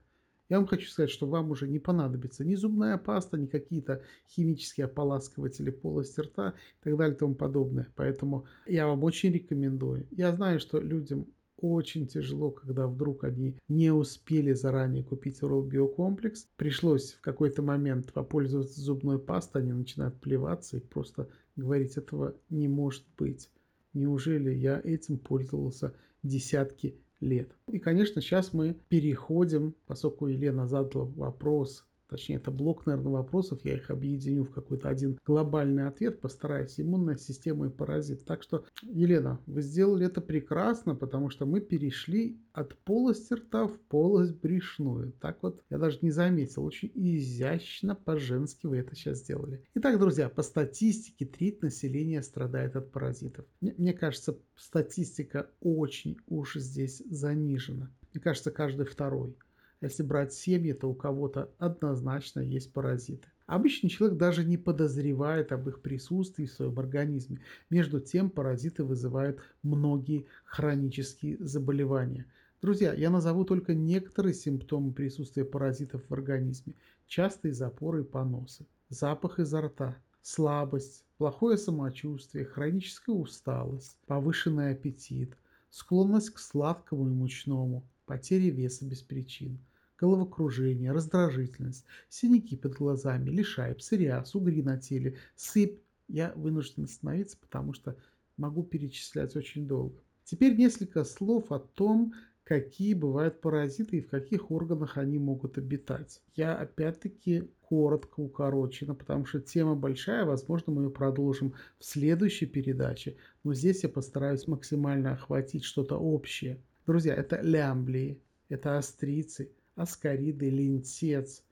Я 0.49 0.59
вам 0.59 0.67
хочу 0.67 0.89
сказать, 0.91 1.11
что 1.11 1.27
вам 1.27 1.51
уже 1.51 1.67
не 1.67 1.79
понадобится 1.79 2.45
ни 2.45 2.55
зубная 2.55 2.99
паста, 2.99 3.39
ни 3.39 3.47
какие-то 3.47 4.03
химические 4.29 4.85
ополаскиватели 4.85 5.71
полости 5.71 6.21
рта 6.21 6.55
и 6.81 6.85
так 6.85 6.97
далее 6.99 7.17
и 7.17 7.19
тому 7.19 7.35
подобное. 7.35 7.89
Поэтому 7.97 8.45
я 8.67 8.87
вам 8.87 9.03
очень 9.03 9.33
рекомендую. 9.33 10.07
Я 10.11 10.35
знаю, 10.37 10.61
что 10.61 10.79
людям 10.79 11.27
очень 11.63 12.07
тяжело, 12.07 12.51
когда 12.51 12.87
вдруг 12.87 13.25
они 13.25 13.57
не 13.69 13.93
успели 13.93 14.53
заранее 14.53 15.05
купить 15.05 15.41
Oral 15.41 15.67
Биокомплекс. 15.67 16.49
Пришлось 16.57 17.13
в 17.13 17.21
какой-то 17.21 17.63
момент 17.63 18.13
попользоваться 18.13 18.81
зубной 18.81 19.19
пастой, 19.19 19.63
они 19.63 19.73
начинают 19.73 20.21
плеваться 20.21 20.77
и 20.77 20.81
просто 20.81 21.29
говорить, 21.57 21.97
этого 21.97 22.35
не 22.51 22.69
может 22.69 23.05
быть. 23.17 23.49
Неужели 23.93 24.51
я 24.51 24.81
этим 24.83 25.19
пользовался 25.19 25.95
десятки 26.23 26.97
лет? 27.21 27.55
И, 27.69 27.79
конечно, 27.79 28.21
сейчас 28.21 28.53
мы 28.53 28.77
переходим, 28.89 29.75
поскольку 29.87 30.27
Елена 30.27 30.67
задала 30.67 31.05
вопрос 31.05 31.87
точнее 32.13 32.37
это 32.37 32.51
блок, 32.51 32.87
наверное, 32.87 33.13
вопросов, 33.13 33.61
я 33.65 33.75
их 33.75 33.91
объединю 33.91 34.45
в 34.45 34.53
какой-то 34.53 34.89
один 34.89 35.19
глобальный 35.25 35.89
ответ, 35.89 36.21
постараюсь, 36.21 36.79
иммунная 36.79 37.17
система 37.17 37.67
и 37.67 37.71
паразит. 37.71 38.25
Так 38.25 38.43
что, 38.43 38.65
Елена, 38.83 39.41
вы 39.47 39.63
сделали 39.63 40.07
это 40.07 40.21
прекрасно, 40.21 40.95
потому 40.95 41.31
что 41.31 41.47
мы 41.47 41.61
перешли 41.61 42.39
от 42.53 42.77
полости 42.79 43.33
рта 43.33 43.67
в 43.67 43.79
полость 43.89 44.39
брюшную. 44.41 45.13
Так 45.21 45.39
вот, 45.43 45.63
я 45.71 45.79
даже 45.79 45.99
не 46.03 46.11
заметил, 46.11 46.65
очень 46.65 46.93
изящно 46.95 47.95
по-женски 47.95 48.67
вы 48.67 48.77
это 48.77 48.95
сейчас 48.95 49.19
сделали. 49.19 49.65
Итак, 49.75 49.99
друзья, 49.99 50.29
по 50.29 50.43
статистике 50.43 51.25
треть 51.25 51.63
населения 51.63 52.23
страдает 52.23 52.77
от 52.77 52.93
паразитов. 52.93 53.47
Мне, 53.61 53.75
мне 53.79 53.93
кажется, 53.95 54.37
статистика 54.55 55.49
очень 55.61 56.19
уж 56.27 56.57
здесь 56.57 57.03
занижена. 57.09 57.91
Мне 58.13 58.21
кажется, 58.21 58.51
каждый 58.51 58.85
второй. 58.85 59.35
Если 59.83 60.05
брать 60.05 60.33
семьи, 60.33 60.73
то 60.73 60.89
у 60.89 60.95
кого-то 60.95 61.51
однозначно 61.59 62.39
есть 62.39 62.73
паразиты. 62.73 63.27
Обычный 63.47 63.91
человек 63.91 64.17
даже 64.17 64.45
не 64.45 64.57
подозревает 64.57 65.51
об 65.51 65.69
их 65.69 65.83
присутствии 65.83 66.47
в 66.47 66.53
своем 66.53 66.79
организме. 66.79 67.41
Между 67.69 67.99
тем, 67.99 68.31
паразиты 68.31 68.85
вызывают 68.85 69.41
многие 69.65 70.27
хронические 70.45 71.37
заболевания. 71.41 72.27
Друзья, 72.63 72.95
я 72.95 73.11
назову 73.11 73.45
только 73.45 73.75
некоторые 73.75 74.35
симптомы 74.35 74.93
присутствия 74.93 75.45
паразитов 75.45 76.03
в 76.09 76.15
организме. 76.15 76.75
Частые 77.09 77.53
запоры 77.53 78.03
и 78.03 78.05
поносы, 78.05 78.69
запах 78.89 79.41
изо 79.41 79.63
рта, 79.63 79.97
слабость, 80.23 81.05
плохое 81.19 81.59
самочувствие, 81.59 82.45
хроническая 82.45 83.17
усталость, 83.17 83.99
повышенный 84.07 84.71
аппетит, 84.71 85.37
склонность 85.71 86.31
к 86.31 86.39
сладкому 86.39 87.09
и 87.09 87.13
мучному, 87.13 87.83
потеря 88.07 88.51
веса 88.51 88.85
без 88.85 89.03
причин– 89.03 89.59
головокружение, 90.03 90.91
раздражительность, 90.91 91.85
синяки 92.09 92.57
под 92.57 92.75
глазами, 92.75 93.31
лишай, 93.31 93.73
псориаз, 93.77 94.35
угри 94.35 94.61
на 94.61 94.77
теле, 94.77 95.17
сыпь. 95.37 95.81
Я 96.09 96.33
вынужден 96.35 96.85
остановиться, 96.85 97.39
потому 97.41 97.73
что 97.73 97.97
могу 98.37 98.65
перечислять 98.65 99.37
очень 99.37 99.69
долго. 99.69 99.95
Теперь 100.25 100.57
несколько 100.57 101.05
слов 101.05 101.53
о 101.53 101.61
том, 101.61 102.15
какие 102.43 102.95
бывают 102.95 103.41
паразиты 103.41 103.99
и 103.99 104.01
в 104.01 104.09
каких 104.09 104.51
органах 104.51 104.99
они 104.99 105.21
могут 105.21 105.57
обитать. 105.57 106.21
Я 106.35 106.57
опять-таки 106.57 107.49
коротко, 107.61 108.19
укорочено, 108.19 108.97
потому 108.97 109.25
что 109.25 109.41
тема 109.41 109.77
большая, 109.77 110.25
возможно, 110.25 110.73
мы 110.73 110.83
ее 110.83 110.91
продолжим 110.91 111.55
в 111.79 111.85
следующей 111.85 112.47
передаче, 112.47 113.17
но 113.45 113.55
здесь 113.55 113.85
я 113.85 113.89
постараюсь 113.89 114.49
максимально 114.49 115.13
охватить 115.13 115.63
что-то 115.63 115.97
общее. 115.97 116.61
Друзья, 116.87 117.15
это 117.15 117.41
лямблии, 117.41 118.21
это 118.49 118.77
острицы, 118.77 119.53
аскариды, 119.75 120.51
лентец, 120.51 121.43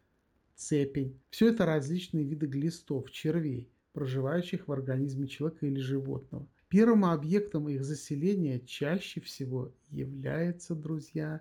цепень. 0.54 1.18
Все 1.30 1.48
это 1.48 1.66
различные 1.66 2.24
виды 2.24 2.46
глистов, 2.46 3.10
червей, 3.10 3.68
проживающих 3.92 4.68
в 4.68 4.72
организме 4.72 5.26
человека 5.26 5.66
или 5.66 5.80
животного. 5.80 6.46
Первым 6.68 7.04
объектом 7.04 7.68
их 7.68 7.84
заселения 7.84 8.60
чаще 8.60 9.20
всего 9.20 9.72
является, 9.90 10.74
друзья, 10.74 11.40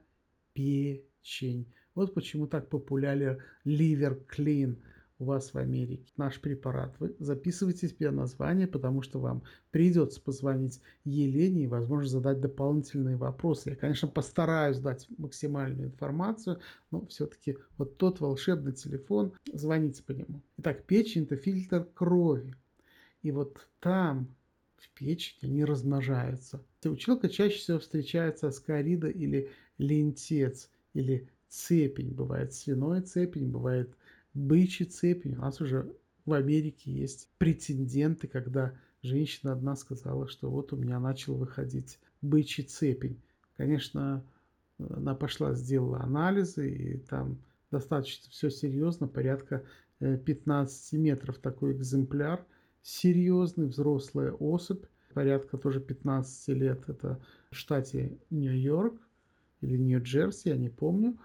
печень. 0.53 1.67
Вот 1.93 2.13
почему 2.13 2.47
так 2.47 2.69
популярен 2.69 3.39
ливер 3.63 4.15
клин– 4.27 4.77
у 5.19 5.25
вас 5.25 5.53
в 5.53 5.57
Америке 5.57 6.11
наш 6.15 6.39
препарат, 6.39 6.95
вы 6.99 7.13
записывайте 7.19 7.89
себе 7.89 8.09
название, 8.09 8.67
потому 8.67 9.01
что 9.01 9.19
вам 9.19 9.43
придется 9.69 10.21
позвонить 10.21 10.81
Елене 11.03 11.65
и, 11.65 11.67
возможно, 11.67 12.09
задать 12.09 12.39
дополнительные 12.39 13.17
вопросы. 13.17 13.71
Я, 13.71 13.75
конечно, 13.75 14.07
постараюсь 14.07 14.79
дать 14.79 15.07
максимальную 15.17 15.89
информацию, 15.89 16.59
но 16.89 17.05
все-таки 17.07 17.57
вот 17.77 17.97
тот 17.97 18.21
волшебный 18.21 18.71
телефон, 18.71 19.33
звоните 19.51 20.03
по 20.03 20.13
нему. 20.13 20.41
Итак, 20.57 20.85
печень– 20.85 21.23
это 21.25 21.35
фильтр 21.35 21.85
крови. 21.93 22.55
И 23.21 23.31
вот 23.31 23.67
там, 23.81 24.33
в 24.77 24.89
печени, 24.91 25.49
они 25.49 25.65
размножаются. 25.65 26.63
У 26.85 26.95
чаще 26.95 27.57
всего 27.57 27.79
встречается 27.79 28.47
аскарида 28.47 29.09
или 29.09 29.49
лентец, 29.77 30.69
или 30.93 31.27
цепень. 31.49 32.13
Бывает 32.13 32.53
свиной 32.53 33.01
цепень, 33.01 33.49
бывает 33.49 33.93
бычьи 34.39 34.85
цепи. 34.85 35.29
У 35.29 35.41
нас 35.41 35.61
уже 35.61 35.93
в 36.25 36.33
Америке 36.33 36.91
есть 36.91 37.29
претенденты, 37.37 38.27
когда 38.27 38.73
женщина 39.01 39.53
одна 39.53 39.75
сказала, 39.75 40.27
что 40.27 40.49
вот 40.49 40.73
у 40.73 40.77
меня 40.77 40.99
начал 40.99 41.35
выходить 41.35 41.99
бычий 42.21 42.63
цепень. 42.63 43.21
Конечно, 43.57 44.23
она 44.77 45.15
пошла, 45.15 45.53
сделала 45.53 46.01
анализы, 46.01 46.69
и 46.69 46.97
там 46.97 47.37
достаточно 47.71 48.29
все 48.31 48.49
серьезно, 48.49 49.07
порядка 49.07 49.63
15 49.99 50.93
э, 50.93 50.97
метров 50.97 51.37
такой 51.39 51.73
экземпляр. 51.73 52.45
Серьезный, 52.81 53.67
взрослая 53.67 54.31
особь, 54.31 54.85
порядка 55.13 55.57
тоже 55.57 55.81
15 55.81 56.47
лет, 56.49 56.87
это 56.87 57.19
в 57.51 57.55
штате 57.55 58.17
Нью-Йорк 58.29 58.93
или 59.59 59.77
Нью-Джерси, 59.77 60.49
я 60.49 60.55
не 60.55 60.69
помню. 60.69 61.17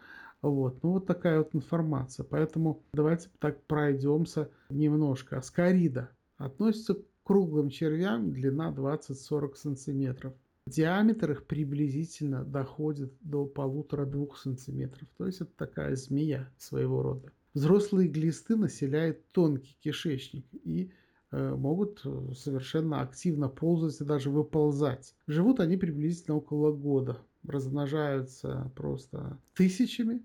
Вот, 0.45 0.83
ну 0.83 0.93
вот 0.93 1.07
такая 1.07 1.39
вот 1.39 1.55
информация. 1.55 2.25
Поэтому 2.25 2.83
давайте 2.93 3.31
так 3.39 3.63
пройдемся 3.65 4.51
немножко. 4.69 5.39
Аскарида 5.39 6.11
относится 6.37 6.95
к 6.95 7.05
круглым 7.23 7.71
червям, 7.71 8.31
длина 8.31 8.71
20-40 8.71 9.55
сантиметров. 9.55 10.35
Диаметр 10.67 11.33
их 11.33 11.47
приблизительно 11.47 12.45
доходит 12.45 13.15
до 13.21 13.47
полутора-двух 13.47 14.37
сантиметров. 14.37 15.09
То 15.17 15.27
есть 15.27 15.41
это 15.41 15.51
такая 15.57 15.97
змея 15.97 16.51
своего 16.59 17.03
рода. 17.03 17.33
Взрослые 17.55 18.09
глисты 18.09 18.57
населяют 18.57 19.27
тонкий 19.33 19.79
кишечник 19.81 20.45
и 20.53 20.91
э, 21.31 21.55
могут 21.55 22.03
э, 22.05 22.33
совершенно 22.35 23.01
активно 23.01 23.49
ползать 23.49 23.99
и 23.99 24.05
даже 24.05 24.29
выползать. 24.29 25.15
Живут 25.27 25.61
они 25.61 25.79
приблизительно 25.79 26.37
около 26.37 26.71
года. 26.71 27.19
Размножаются 27.47 28.71
просто 28.75 29.39
тысячами, 29.55 30.23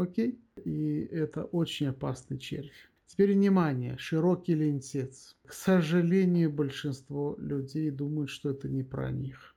Окей? 0.00 0.40
И 0.64 1.08
это 1.12 1.44
очень 1.44 1.88
опасный 1.88 2.38
червь. 2.38 2.90
Теперь 3.06 3.34
внимание, 3.34 3.98
широкий 3.98 4.54
лентец. 4.54 5.36
К 5.44 5.52
сожалению, 5.52 6.50
большинство 6.50 7.36
людей 7.38 7.90
думают, 7.90 8.30
что 8.30 8.48
это 8.48 8.66
не 8.66 8.82
про 8.82 9.10
них. 9.10 9.54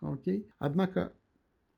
Окей? 0.00 0.48
Однако 0.58 1.12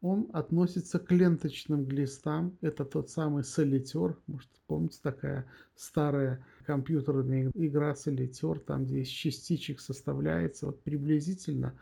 он 0.02 0.30
относится 0.32 1.00
к 1.00 1.10
ленточным 1.10 1.84
глистам. 1.84 2.56
Это 2.60 2.84
тот 2.84 3.10
самый 3.10 3.42
солитер. 3.42 4.16
Может, 4.28 4.50
помните, 4.68 5.00
такая 5.02 5.44
старая 5.74 6.46
компьютерная 6.64 7.50
игра 7.54 7.96
солитер, 7.96 8.60
там, 8.60 8.84
где 8.84 9.00
из 9.00 9.08
частичек 9.08 9.80
составляется. 9.80 10.66
Вот 10.66 10.80
приблизительно 10.82 11.76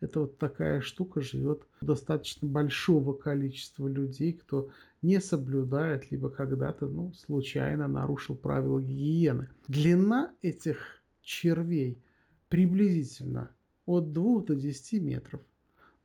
это 0.00 0.20
вот 0.20 0.38
такая 0.38 0.80
штука 0.80 1.20
живет 1.20 1.66
достаточно 1.80 2.48
большого 2.48 3.12
количества 3.12 3.86
людей, 3.86 4.32
кто 4.32 4.70
не 5.02 5.20
соблюдает, 5.20 6.10
либо 6.10 6.30
когда-то 6.30 6.86
ну, 6.86 7.12
случайно 7.12 7.86
нарушил 7.86 8.34
правила 8.34 8.80
гигиены. 8.80 9.48
Длина 9.68 10.32
этих 10.42 11.02
червей 11.22 12.02
приблизительно 12.48 13.50
от 13.86 14.12
2 14.12 14.42
до 14.42 14.54
10 14.54 15.02
метров. 15.02 15.40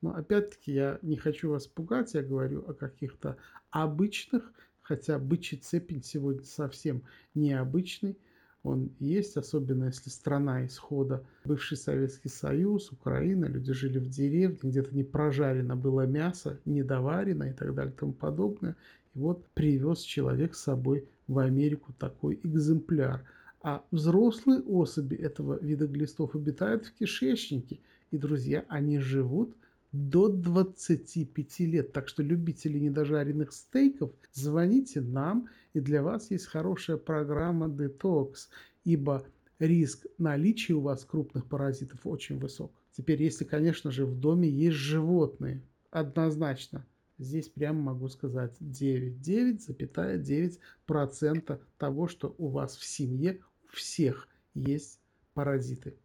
Но 0.02 0.14
опять-таки 0.14 0.74
я 0.74 1.00
не 1.02 1.16
хочу 1.16 1.50
вас 1.50 1.66
пугать, 1.66 2.14
я 2.14 2.22
говорю 2.22 2.64
о 2.68 2.74
каких-то 2.74 3.38
обычных, 3.70 4.52
хотя 4.82 5.18
бычий 5.18 5.58
цепень 5.58 6.04
сегодня 6.04 6.44
совсем 6.44 7.02
необычный, 7.34 8.18
он 8.66 8.90
есть, 9.00 9.38
особенно 9.38 9.86
если 9.86 10.10
страна 10.10 10.66
исхода, 10.66 11.24
бывший 11.46 11.78
Советский 11.78 12.30
Союз, 12.30 12.92
Украина, 12.92 13.46
люди 13.46 13.72
жили 13.74 14.00
в 14.00 14.10
деревне, 14.10 14.58
где-то 14.64 14.96
не 14.96 15.04
прожарено 15.04 15.76
было 15.76 16.08
мясо, 16.08 16.60
не 16.66 16.82
доварено 16.82 17.44
и 17.44 17.54
так 17.54 17.76
далее 17.76 17.94
и 17.94 17.98
тому 17.98 18.14
подобное. 18.14 18.76
И 19.14 19.20
вот 19.20 19.46
привез 19.54 20.00
человек 20.00 20.56
с 20.56 20.64
собой 20.64 21.08
в 21.28 21.38
Америку 21.38 21.94
такой 22.00 22.40
экземпляр. 22.44 23.24
А 23.62 23.84
взрослые 23.92 24.62
особи 24.62 25.16
этого 25.16 25.60
вида 25.62 25.86
глистов 25.86 26.36
обитают 26.36 26.86
в 26.86 26.94
кишечнике. 26.94 27.80
И, 28.10 28.18
друзья, 28.18 28.66
они 28.68 28.98
живут 28.98 29.56
до 29.92 30.28
25 30.28 31.60
лет. 31.60 31.94
Так 31.94 32.08
что 32.08 32.24
любители 32.24 32.80
недожаренных 32.80 33.54
стейков, 33.54 34.12
звоните 34.34 35.02
нам, 35.02 35.50
и 35.76 35.80
для 35.82 36.02
вас 36.02 36.32
есть 36.32 36.46
хорошая 36.46 36.96
программа 36.96 37.68
детокс, 37.68 38.50
ибо 38.86 39.28
риск 39.60 40.06
наличия 40.18 40.74
у 40.74 40.80
вас 40.80 41.04
крупных 41.04 41.48
паразитов 41.48 42.00
очень 42.06 42.40
высок. 42.40 42.72
Теперь, 42.94 43.22
если, 43.22 43.44
конечно 43.44 43.92
же, 43.92 44.06
в 44.06 44.18
доме 44.18 44.50
есть 44.50 44.78
животные, 44.78 45.62
однозначно, 45.92 46.86
здесь 47.18 47.50
прямо 47.50 47.82
могу 47.82 48.08
сказать 48.08 48.56
9,9% 48.62 51.60
того, 51.78 52.08
что 52.08 52.34
у 52.38 52.48
вас 52.48 52.78
в 52.78 52.86
семье 52.86 53.42
у 53.66 53.68
всех 53.76 54.30
есть 54.54 55.02
паразиты. 55.34 55.98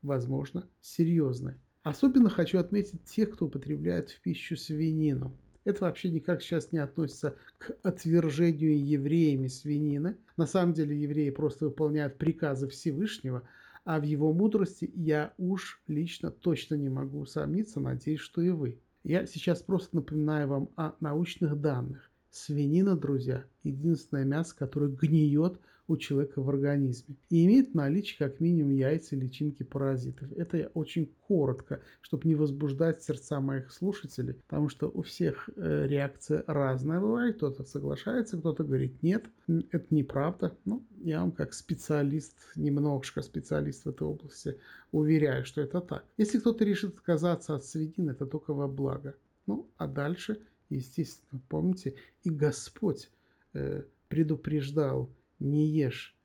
Возможно, 0.00 0.66
серьезные. 0.80 1.60
Особенно 1.82 2.30
хочу 2.30 2.58
отметить 2.58 3.04
тех, 3.04 3.32
кто 3.32 3.44
употребляет 3.46 4.10
в 4.10 4.20
пищу 4.22 4.56
свинину. 4.56 5.36
Это 5.70 5.84
вообще 5.84 6.10
никак 6.10 6.42
сейчас 6.42 6.72
не 6.72 6.78
относится 6.78 7.36
к 7.58 7.76
отвержению 7.84 8.84
евреями 8.84 9.46
свинины. 9.46 10.16
На 10.36 10.46
самом 10.46 10.74
деле 10.74 11.00
евреи 11.00 11.30
просто 11.30 11.66
выполняют 11.66 12.18
приказы 12.18 12.68
Всевышнего, 12.68 13.44
а 13.84 14.00
в 14.00 14.02
его 14.02 14.32
мудрости 14.32 14.90
я 14.96 15.32
уж 15.38 15.80
лично 15.86 16.32
точно 16.32 16.74
не 16.74 16.88
могу 16.88 17.20
усомниться, 17.20 17.78
надеюсь, 17.78 18.18
что 18.18 18.42
и 18.42 18.50
вы. 18.50 18.80
Я 19.04 19.26
сейчас 19.26 19.62
просто 19.62 19.94
напоминаю 19.94 20.48
вам 20.48 20.68
о 20.74 20.94
научных 20.98 21.60
данных. 21.60 22.10
Свинина, 22.32 22.96
друзья, 22.96 23.44
единственное 23.62 24.24
мясо, 24.24 24.56
которое 24.56 24.90
гниет 24.90 25.60
у 25.90 25.96
человека 25.96 26.40
в 26.40 26.48
организме. 26.48 27.16
И 27.30 27.44
имеет 27.44 27.74
наличие 27.74 28.16
как 28.16 28.38
минимум 28.38 28.70
яйца 28.70 29.16
и 29.16 29.18
личинки 29.18 29.64
паразитов. 29.64 30.30
Это 30.36 30.56
я 30.56 30.66
очень 30.68 31.12
коротко, 31.26 31.80
чтобы 32.00 32.28
не 32.28 32.36
возбуждать 32.36 33.02
сердца 33.02 33.40
моих 33.40 33.72
слушателей, 33.72 34.34
потому 34.34 34.68
что 34.68 34.88
у 34.88 35.02
всех 35.02 35.50
э, 35.56 35.86
реакция 35.88 36.44
разная 36.46 37.00
бывает. 37.00 37.36
Кто-то 37.36 37.64
соглашается, 37.64 38.38
кто-то 38.38 38.62
говорит 38.62 39.02
нет, 39.02 39.24
это 39.48 39.86
неправда. 39.92 40.56
Ну, 40.64 40.86
я 41.00 41.22
вам 41.22 41.32
как 41.32 41.54
специалист, 41.54 42.36
немножко 42.54 43.20
специалист 43.20 43.84
в 43.84 43.88
этой 43.88 44.06
области, 44.06 44.58
уверяю, 44.92 45.44
что 45.44 45.60
это 45.60 45.80
так. 45.80 46.04
Если 46.16 46.38
кто-то 46.38 46.64
решит 46.64 46.94
отказаться 46.94 47.56
от 47.56 47.64
свинины, 47.64 48.12
это 48.12 48.26
только 48.26 48.54
во 48.54 48.68
благо. 48.68 49.16
Ну, 49.48 49.68
а 49.76 49.88
дальше, 49.88 50.40
естественно, 50.68 51.42
помните, 51.48 51.94
и 52.22 52.30
Господь 52.30 53.10
э, 53.54 53.82
предупреждал 54.08 55.10
не 55.40 55.66
ешь 55.66 56.16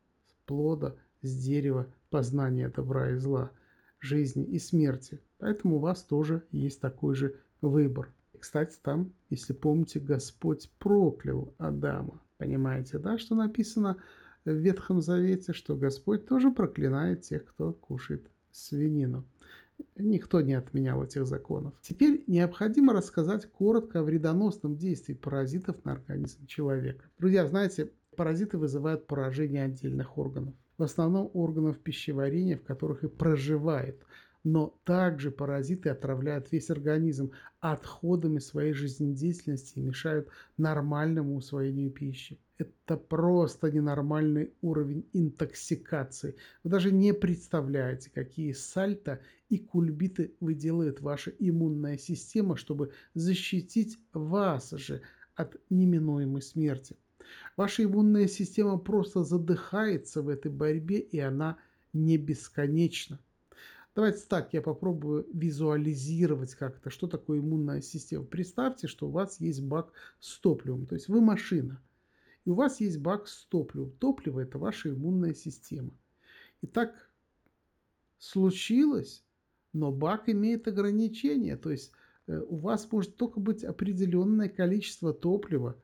плода 0.45 0.95
с 1.21 1.35
дерева 1.35 1.87
познания 2.09 2.69
добра 2.69 3.11
и 3.11 3.15
зла, 3.15 3.51
жизни 3.99 4.43
и 4.43 4.59
смерти. 4.59 5.19
Поэтому 5.39 5.77
у 5.77 5.79
вас 5.79 6.03
тоже 6.03 6.43
есть 6.51 6.79
такой 6.79 7.15
же 7.15 7.35
выбор. 7.61 8.13
Кстати, 8.39 8.77
там, 8.81 9.11
если 9.29 9.53
помните, 9.53 9.99
Господь 9.99 10.69
проклял 10.77 11.53
Адама. 11.57 12.21
Понимаете, 12.37 12.99
да, 12.99 13.17
что 13.17 13.33
написано 13.33 13.97
в 14.43 14.51
Ветхом 14.51 15.01
Завете, 15.01 15.53
что 15.53 15.75
Господь 15.75 16.27
тоже 16.27 16.51
проклинает 16.51 17.21
тех, 17.21 17.45
кто 17.45 17.73
кушает 17.73 18.29
свинину. 18.51 19.25
Никто 19.97 20.41
не 20.41 20.53
отменял 20.53 21.03
этих 21.03 21.25
законов. 21.25 21.73
Теперь 21.81 22.23
необходимо 22.27 22.93
рассказать 22.93 23.45
коротко 23.51 23.99
о 23.99 24.03
вредоносном 24.03 24.77
действии 24.77 25.13
паразитов 25.13 25.83
на 25.83 25.93
организм 25.93 26.45
человека. 26.45 27.03
Друзья, 27.17 27.45
знаете, 27.47 27.91
Паразиты 28.15 28.57
вызывают 28.57 29.07
поражение 29.07 29.63
отдельных 29.63 30.17
органов. 30.17 30.53
В 30.77 30.83
основном 30.83 31.29
органов 31.33 31.79
пищеварения, 31.79 32.57
в 32.57 32.63
которых 32.63 33.03
и 33.03 33.07
проживает. 33.07 34.03
Но 34.43 34.77
также 34.83 35.31
паразиты 35.31 35.89
отравляют 35.89 36.51
весь 36.51 36.69
организм 36.69 37.31
отходами 37.61 38.39
своей 38.39 38.73
жизнедеятельности 38.73 39.79
и 39.79 39.81
мешают 39.81 40.29
нормальному 40.57 41.35
усвоению 41.35 41.89
пищи. 41.89 42.39
Это 42.57 42.95
просто 42.95 43.71
ненормальный 43.71 44.53
уровень 44.61 45.09
интоксикации. 45.13 46.35
Вы 46.63 46.69
даже 46.69 46.91
не 46.91 47.13
представляете, 47.13 48.11
какие 48.13 48.53
сальто 48.53 49.19
и 49.49 49.57
кульбиты 49.57 50.35
выделывает 50.39 51.01
ваша 51.01 51.31
иммунная 51.31 51.97
система, 51.97 52.55
чтобы 52.55 52.91
защитить 53.13 53.97
вас 54.13 54.71
же 54.71 55.01
от 55.35 55.57
неминуемой 55.69 56.41
смерти. 56.41 56.95
Ваша 57.57 57.83
иммунная 57.83 58.27
система 58.27 58.77
просто 58.77 59.23
задыхается 59.23 60.21
в 60.21 60.29
этой 60.29 60.51
борьбе, 60.51 60.99
и 60.99 61.19
она 61.19 61.57
не 61.93 62.17
бесконечна. 62.17 63.19
Давайте 63.95 64.25
так, 64.27 64.51
я 64.51 64.61
попробую 64.61 65.25
визуализировать 65.33 66.53
как-то, 66.55 66.89
что 66.89 67.07
такое 67.07 67.39
иммунная 67.39 67.79
система. 67.79 68.25
Представьте, 68.25 68.87
что 68.87 69.07
у 69.07 69.11
вас 69.11 69.39
есть 69.39 69.61
бак 69.63 69.93
с 70.19 70.37
топливом, 70.39 70.85
то 70.85 70.95
есть 70.95 71.07
вы 71.07 71.21
машина, 71.21 71.81
и 72.43 72.49
у 72.49 72.55
вас 72.55 72.81
есть 72.81 72.97
бак 72.99 73.29
с 73.29 73.45
топливом. 73.45 73.91
Топливо– 73.91 74.39
это 74.41 74.57
ваша 74.57 74.89
иммунная 74.89 75.33
система. 75.33 75.91
И 76.61 76.67
так 76.67 77.09
случилось, 78.17 79.23
но 79.71 79.93
бак 79.93 80.27
имеет 80.27 80.67
ограничения, 80.67 81.55
то 81.55 81.71
есть 81.71 81.93
э, 82.27 82.37
у 82.37 82.57
вас 82.57 82.91
может 82.91 83.15
только 83.15 83.39
быть 83.39 83.63
определенное 83.63 84.49
количество 84.49 85.13
топлива, 85.13 85.81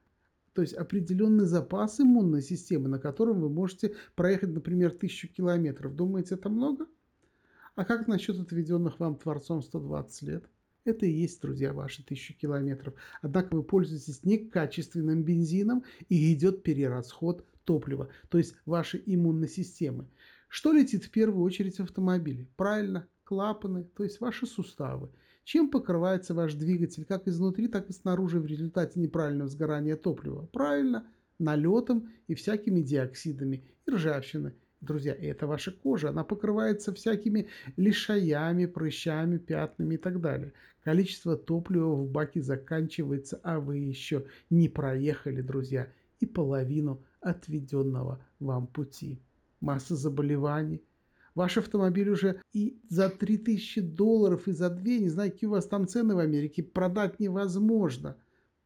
то 0.53 0.61
есть 0.61 0.73
определенный 0.73 1.45
запас 1.45 1.99
иммунной 1.99 2.41
системы, 2.41 2.89
на 2.89 2.99
котором 2.99 3.39
вы 3.39 3.49
можете 3.49 3.95
проехать, 4.15 4.49
например, 4.49 4.91
тысячу 4.91 5.27
километров. 5.27 5.95
Думаете, 5.95 6.35
это 6.35 6.49
много? 6.49 6.87
А 7.75 7.85
как 7.85 8.07
насчет 8.07 8.39
отведенных 8.39 8.99
вам 8.99 9.15
Творцом 9.15 9.61
120 9.61 10.21
лет? 10.23 10.45
Это 10.83 11.05
и 11.05 11.11
есть, 11.11 11.41
друзья, 11.41 11.73
ваши 11.73 12.03
тысячи 12.03 12.33
километров. 12.33 12.95
Однако 13.21 13.55
вы 13.55 13.63
пользуетесь 13.63 14.23
некачественным 14.23 15.23
бензином 15.23 15.83
и 16.09 16.33
идет 16.33 16.63
перерасход 16.63 17.45
топлива, 17.63 18.09
то 18.29 18.37
есть 18.37 18.55
вашей 18.65 19.01
иммунной 19.05 19.47
системы. 19.47 20.07
Что 20.49 20.73
летит 20.73 21.05
в 21.05 21.11
первую 21.11 21.45
очередь 21.45 21.77
в 21.77 21.83
автомобиле? 21.83 22.47
Правильно, 22.57 23.07
клапаны, 23.23 23.83
то 23.83 24.03
есть 24.03 24.19
ваши 24.19 24.45
суставы. 24.45 25.09
Чем 25.43 25.69
покрывается 25.69 26.33
ваш 26.33 26.53
двигатель 26.53 27.05
как 27.05 27.27
изнутри, 27.27 27.67
так 27.67 27.89
и 27.89 27.93
снаружи 27.93 28.39
в 28.39 28.45
результате 28.45 28.99
неправильного 28.99 29.49
сгорания 29.49 29.95
топлива? 29.95 30.47
Правильно, 30.53 31.05
налетом 31.39 32.09
и 32.27 32.35
всякими 32.35 32.81
диоксидами 32.81 33.63
и 33.85 33.91
ржавчиной. 33.91 34.53
Друзья, 34.81 35.13
это 35.13 35.45
ваша 35.45 35.71
кожа, 35.71 36.09
она 36.09 36.23
покрывается 36.23 36.93
всякими 36.93 37.49
лишаями, 37.77 38.65
прыщами, 38.65 39.37
пятнами 39.37 39.95
и 39.95 39.97
так 39.97 40.21
далее. 40.21 40.53
Количество 40.83 41.37
топлива 41.37 41.93
в 41.93 42.09
баке 42.09 42.41
заканчивается, 42.41 43.39
а 43.43 43.59
вы 43.59 43.77
еще 43.77 44.25
не 44.49 44.69
проехали, 44.69 45.41
друзья, 45.41 45.87
и 46.19 46.25
половину 46.25 47.03
отведенного 47.19 48.23
вам 48.39 48.65
пути. 48.65 49.21
Масса 49.59 49.95
заболеваний, 49.95 50.81
Ваш 51.33 51.57
автомобиль 51.57 52.09
уже 52.09 52.41
и 52.51 52.77
за 52.89 53.09
3000 53.09 53.81
долларов, 53.81 54.47
и 54.47 54.51
за 54.51 54.69
2, 54.69 54.83
не 54.83 55.09
знаю, 55.09 55.31
какие 55.31 55.47
у 55.47 55.51
вас 55.51 55.65
там 55.65 55.87
цены 55.87 56.15
в 56.15 56.19
Америке, 56.19 56.61
продать 56.61 57.19
невозможно, 57.19 58.17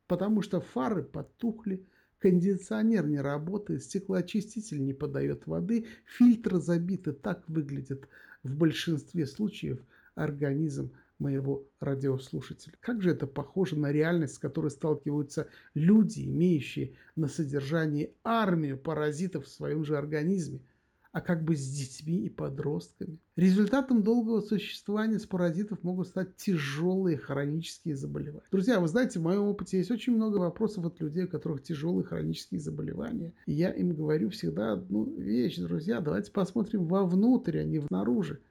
потому 0.07 0.41
что 0.41 0.61
фары 0.61 1.03
потухли, 1.03 1.85
кондиционер 2.19 3.05
не 3.05 3.19
работает, 3.19 3.83
стеклоочиститель 3.83 4.83
не 4.83 4.93
подает 4.93 5.45
воды, 5.45 5.85
фильтры 6.05 6.59
забиты. 6.59 7.13
Так 7.13 7.43
выглядит 7.47 8.07
в 8.41 8.55
большинстве 8.55 9.27
случаев 9.27 9.79
организм 10.15 10.91
моего 11.19 11.67
радиослушателя. 11.79 12.73
Как 12.79 13.01
же 13.01 13.11
это 13.11 13.27
похоже 13.27 13.77
на 13.77 13.91
реальность, 13.91 14.35
с 14.35 14.39
которой 14.39 14.71
сталкиваются 14.71 15.47
люди, 15.75 16.25
имеющие 16.25 16.93
на 17.15 17.27
содержании 17.27 18.11
армию 18.23 18.77
паразитов 18.77 19.45
в 19.45 19.49
своем 19.49 19.85
же 19.85 19.97
организме– 19.97 20.61
а 21.15 21.21
как 21.21 21.45
бы 21.45 21.55
с 21.55 21.65
детьми 21.65 22.25
и 22.25 22.29
подростками. 22.29 23.19
Результатом 23.37 24.03
долгого 24.03 24.41
существования 24.41 25.17
с 25.17 25.25
паразитов 25.25 25.81
могут 25.81 26.09
стать 26.09 26.35
тяжелые 26.35 27.17
хронические 27.17 27.95
заболевания. 27.95 28.43
Друзья, 28.51 28.81
вы 28.81 28.89
знаете, 28.89 29.19
в 29.19 29.23
моем 29.23 29.43
опыте 29.43 29.77
есть 29.77 29.91
очень 29.91 30.13
много 30.13 30.39
вопросов 30.39 30.83
от 30.83 30.99
людей, 30.99 31.23
у 31.23 31.29
которых 31.29 31.63
тяжелые 31.63 32.03
хронические 32.03 32.59
заболевания. 32.59 33.33
И 33.45 33.53
я 33.53 33.71
им 33.71 33.95
говорю 33.95 34.29
всегда 34.29 34.73
одну 34.73 35.05
вещь, 35.05 35.55
друзья, 35.55 36.01
давайте 36.01 36.33
посмотрим 36.33 36.85
вовнутрь, 36.85 37.59
а 37.59 37.63
не 37.63 37.79
внаружи. 37.79 38.41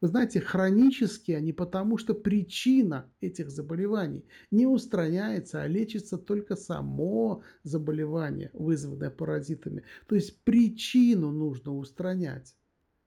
Вы 0.00 0.08
знаете, 0.08 0.40
хронические 0.40 1.38
они 1.38 1.52
потому, 1.52 1.98
что 1.98 2.14
причина 2.14 3.10
этих 3.20 3.50
заболеваний 3.50 4.24
не 4.52 4.66
устраняется, 4.66 5.62
а 5.62 5.66
лечится 5.66 6.18
только 6.18 6.54
само 6.54 7.42
заболевание, 7.64 8.50
вызванное 8.52 9.10
паразитами. 9.10 9.82
То 10.06 10.14
есть 10.14 10.44
причину 10.44 11.32
нужно 11.32 11.76
устранять. 11.76 12.56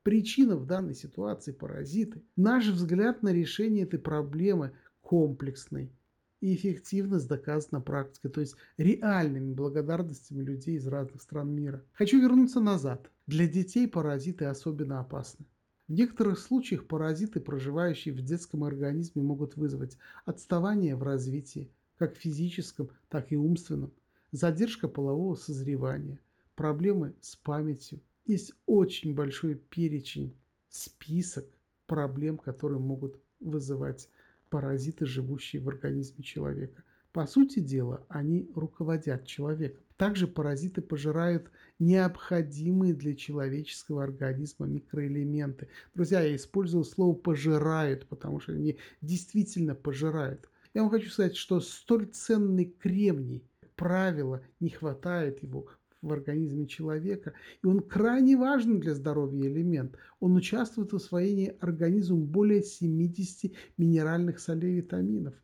Причина 0.03 0.57
в 0.57 0.65
данной 0.65 0.95
ситуации 0.95 1.53
паразиты. 1.53 2.23
Наш 2.35 2.67
взгляд 2.67 3.23
на 3.23 3.31
решение 3.31 3.83
этой 3.83 3.99
проблемы 3.99 4.73
комплексный 5.01 5.93
и 6.41 6.55
эффективность 6.55 7.27
доказана 7.27 7.81
практикой, 7.81 8.31
то 8.31 8.41
есть 8.41 8.55
реальными 8.77 9.53
благодарностями 9.53 10.43
людей 10.43 10.75
из 10.75 10.87
разных 10.87 11.21
стран 11.21 11.53
мира. 11.53 11.85
Хочу 11.93 12.19
вернуться 12.19 12.59
назад. 12.59 13.11
Для 13.27 13.47
детей 13.47 13.87
паразиты 13.87 14.45
особенно 14.45 14.99
опасны. 14.99 15.45
В 15.91 15.93
некоторых 15.93 16.39
случаях 16.39 16.87
паразиты, 16.87 17.41
проживающие 17.41 18.13
в 18.13 18.21
детском 18.21 18.63
организме, 18.63 19.21
могут 19.21 19.57
вызвать 19.57 19.97
отставание 20.23 20.95
в 20.95 21.03
развитии, 21.03 21.69
как 21.97 22.15
физическом, 22.15 22.91
так 23.09 23.33
и 23.33 23.35
умственном, 23.35 23.91
задержка 24.31 24.87
полового 24.87 25.35
созревания, 25.35 26.17
проблемы 26.55 27.13
с 27.19 27.35
памятью. 27.35 27.99
Есть 28.25 28.53
очень 28.67 29.13
большой 29.13 29.55
перечень, 29.55 30.33
список 30.69 31.45
проблем, 31.87 32.37
которые 32.37 32.79
могут 32.79 33.19
вызывать 33.41 34.07
паразиты, 34.49 35.05
живущие 35.05 35.61
в 35.61 35.67
организме 35.67 36.23
человека. 36.23 36.85
По 37.13 37.27
сути 37.27 37.59
дела, 37.59 38.05
они 38.07 38.49
руководят 38.55 39.25
человеком. 39.25 39.83
Также 39.97 40.27
паразиты 40.27 40.81
пожирают 40.81 41.51
необходимые 41.77 42.93
для 42.93 43.15
человеческого 43.15 44.03
организма 44.03 44.65
микроэлементы. 44.65 45.67
Друзья, 45.93 46.21
я 46.21 46.35
использую 46.35 46.85
слово 46.85 47.13
«пожирают», 47.13 48.07
потому 48.07 48.39
что 48.39 48.53
они 48.53 48.77
действительно 49.01 49.75
пожирают. 49.75 50.49
Я 50.73 50.83
вам 50.83 50.89
хочу 50.89 51.09
сказать, 51.09 51.35
что 51.35 51.59
столь 51.59 52.07
ценный 52.07 52.65
кремний, 52.65 53.43
правило, 53.75 54.41
не 54.61 54.69
хватает 54.69 55.43
его 55.43 55.67
в 56.01 56.13
организме 56.13 56.65
человека, 56.65 57.33
и 57.61 57.67
он 57.67 57.81
крайне 57.81 58.37
важен 58.37 58.79
для 58.79 58.95
здоровья 58.95 59.49
элемент. 59.49 59.97
Он 60.21 60.33
участвует 60.35 60.93
в 60.93 60.95
усвоении 60.95 61.57
организмом 61.59 62.23
более 62.23 62.63
70 62.63 63.51
минеральных 63.77 64.39
солей 64.39 64.71
и 64.71 64.75
витаминов. 64.77 65.35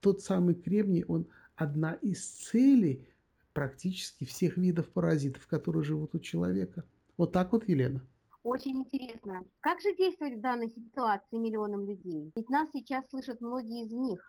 Тот 0.00 0.22
самый 0.22 0.54
кремний, 0.54 1.04
он 1.04 1.26
одна 1.56 1.94
из 1.94 2.24
целей 2.24 3.06
практически 3.52 4.24
всех 4.24 4.56
видов 4.56 4.88
паразитов, 4.90 5.46
которые 5.46 5.82
живут 5.82 6.14
у 6.14 6.20
человека. 6.20 6.84
Вот 7.16 7.32
так 7.32 7.52
вот, 7.52 7.68
Елена. 7.68 8.00
Очень 8.44 8.78
интересно. 8.78 9.44
Как 9.60 9.80
же 9.80 9.94
действовать 9.96 10.38
в 10.38 10.40
данной 10.40 10.70
ситуации 10.70 11.36
миллионам 11.36 11.84
людей? 11.84 12.30
Ведь 12.36 12.48
нас 12.48 12.68
сейчас 12.72 13.04
слышат 13.10 13.40
многие 13.40 13.84
из 13.84 13.92
них. 13.92 14.20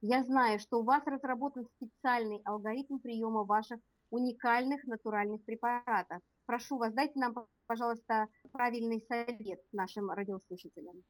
Я 0.00 0.24
знаю, 0.24 0.58
что 0.58 0.80
у 0.80 0.82
вас 0.82 1.02
разработан 1.06 1.68
специальный 1.76 2.40
алгоритм 2.44 2.98
приема 2.98 3.44
ваших 3.44 3.78
уникальных 4.10 4.84
натуральных 4.84 5.44
препаратов. 5.44 6.20
Прошу 6.44 6.76
вас, 6.76 6.92
дайте 6.92 7.18
нам, 7.20 7.34
пожалуйста, 7.66 8.26
правильный 8.50 9.00
совет 9.08 9.60
нашим 9.70 10.10
радиослушателям. 10.10 11.04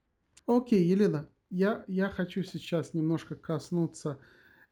Окей, 0.46 0.84
Елена, 0.84 1.28
я, 1.52 1.84
я 1.86 2.08
хочу 2.08 2.42
сейчас 2.42 2.94
немножко 2.94 3.36
коснуться 3.36 4.18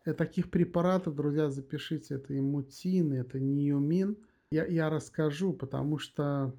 Э, 0.05 0.15
таких 0.15 0.51
препаратов, 0.51 1.15
друзья, 1.15 1.51
запишите, 1.51 2.15
это 2.15 2.39
имутин, 2.39 3.13
это 3.13 3.39
ниумин. 3.39 4.17
Я, 4.51 4.67
я 4.67 4.91
расскажу, 4.91 5.53
потому 5.53 5.99
что 5.99 6.55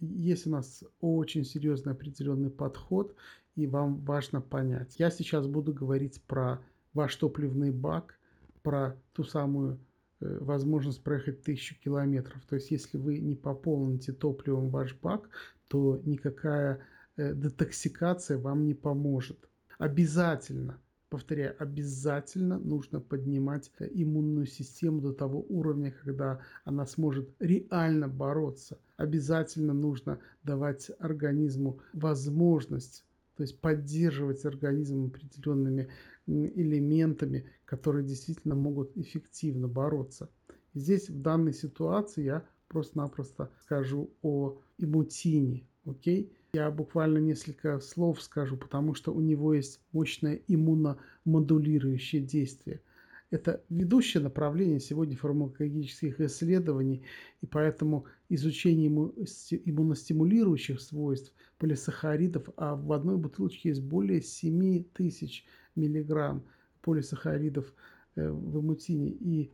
есть 0.00 0.46
у 0.46 0.50
нас 0.50 0.84
очень 1.00 1.44
серьезный 1.44 1.92
определенный 1.92 2.50
подход, 2.50 3.14
и 3.54 3.66
вам 3.66 4.00
важно 4.04 4.40
понять. 4.40 4.96
Я 4.98 5.10
сейчас 5.10 5.46
буду 5.46 5.72
говорить 5.72 6.20
про 6.22 6.60
ваш 6.92 7.14
топливный 7.16 7.70
бак, 7.70 8.18
про 8.62 8.96
ту 9.12 9.24
самую 9.24 9.78
э, 10.20 10.38
возможность 10.40 11.02
проехать 11.02 11.42
тысячу 11.42 11.76
километров. 11.80 12.42
То 12.48 12.56
есть, 12.56 12.70
если 12.70 12.98
вы 12.98 13.18
не 13.18 13.36
пополните 13.36 14.12
топливом 14.12 14.70
ваш 14.70 14.94
бак, 14.94 15.28
то 15.68 16.00
никакая 16.04 16.80
э, 17.16 17.32
детоксикация 17.34 18.38
вам 18.38 18.66
не 18.66 18.74
поможет. 18.74 19.48
Обязательно 19.78 20.78
повторяю, 21.12 21.54
обязательно 21.58 22.58
нужно 22.58 22.98
поднимать 22.98 23.70
э, 23.78 23.86
иммунную 23.92 24.46
систему 24.46 25.02
до 25.02 25.12
того 25.12 25.44
уровня, 25.50 25.92
когда 26.02 26.40
она 26.64 26.86
сможет 26.86 27.28
реально 27.38 28.08
бороться. 28.08 28.78
Обязательно 28.96 29.74
нужно 29.74 30.20
давать 30.42 30.90
организму 30.98 31.80
возможность, 31.92 33.04
то 33.36 33.42
есть 33.42 33.60
поддерживать 33.60 34.46
организм 34.46 35.04
определенными 35.08 35.90
элементами, 36.26 37.44
которые 37.66 38.06
действительно 38.06 38.54
могут 38.54 38.96
эффективно 38.96 39.68
бороться. 39.68 40.30
здесь 40.72 41.10
в 41.10 41.20
данной 41.20 41.52
ситуации 41.52 42.24
я 42.24 42.42
просто-напросто 42.68 43.50
скажу 43.60 44.10
о 44.22 44.58
имутине, 44.78 45.66
окей? 45.84 46.32
Я 46.54 46.70
буквально 46.70 47.16
несколько 47.16 47.80
слов 47.80 48.20
скажу, 48.20 48.58
потому 48.58 48.92
что 48.92 49.10
у 49.14 49.22
него 49.22 49.54
есть 49.54 49.80
мощное 49.92 50.42
иммуномодулирующее 50.48 52.20
действие. 52.20 52.82
Это 53.30 53.64
ведущее 53.70 54.22
направление 54.22 54.78
сегодня 54.78 55.16
фармакологических 55.16 56.20
исследований, 56.20 57.06
и 57.40 57.46
поэтому 57.46 58.04
изучение 58.28 58.88
иммуностимулирующих 58.88 60.78
свойств 60.82 61.32
полисахаридов, 61.56 62.50
а 62.58 62.76
в 62.76 62.92
одной 62.92 63.16
бутылочке 63.16 63.70
есть 63.70 63.82
более 63.82 64.20
7 64.20 64.84
тысяч 64.92 65.46
миллиграмм 65.74 66.44
полисахаридов 66.82 67.72
э, 68.14 68.30
в 68.30 68.60
иммутине, 68.60 69.08
и 69.08 69.50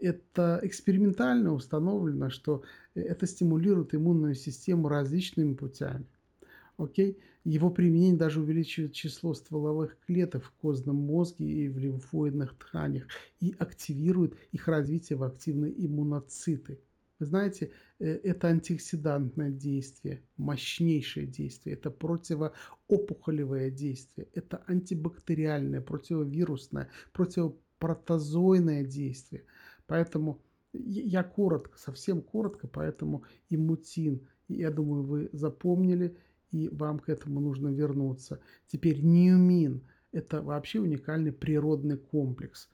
это 0.00 0.58
экспериментально 0.64 1.54
установлено, 1.54 2.28
что 2.28 2.64
это 2.96 3.24
стимулирует 3.24 3.94
иммунную 3.94 4.34
систему 4.34 4.88
различными 4.88 5.54
путями. 5.54 6.06
Окей? 6.76 7.18
Его 7.44 7.70
применение 7.70 8.16
даже 8.16 8.40
увеличивает 8.40 8.92
число 8.92 9.34
стволовых 9.34 9.98
клеток 10.06 10.44
в 10.44 10.50
костном 10.52 10.96
мозге 10.96 11.46
и 11.46 11.68
в 11.68 11.78
лимфоидных 11.78 12.56
тканях 12.58 13.06
и 13.40 13.54
активирует 13.58 14.34
их 14.50 14.66
развитие 14.66 15.16
в 15.16 15.22
активные 15.22 15.72
иммуноциты. 15.86 16.80
Вы 17.20 17.26
знаете, 17.26 17.70
э, 18.00 18.06
это 18.24 18.48
антиоксидантное 18.48 19.50
действие, 19.50 20.22
мощнейшее 20.36 21.26
действие, 21.26 21.76
это 21.76 21.90
противоопухолевое 21.90 23.70
действие, 23.70 24.26
это 24.32 24.62
антибактериальное, 24.66 25.80
противовирусное, 25.80 26.90
противопротозойное 27.12 28.84
действие. 28.84 29.44
Поэтому 29.86 30.42
я 30.72 31.22
коротко, 31.22 31.78
совсем 31.78 32.20
коротко, 32.20 32.66
поэтому 32.66 33.22
иммутин, 33.48 34.26
я 34.48 34.72
думаю, 34.72 35.04
вы 35.04 35.28
запомнили, 35.32 36.16
и 36.54 36.68
вам 36.68 37.00
к 37.00 37.08
этому 37.08 37.40
нужно 37.40 37.68
вернуться. 37.68 38.38
Теперь 38.68 39.02
Ньюмин– 39.02 39.80
это 40.12 40.40
вообще 40.40 40.78
уникальный 40.78 41.32
природный 41.32 41.96
комплекс. 41.96 42.68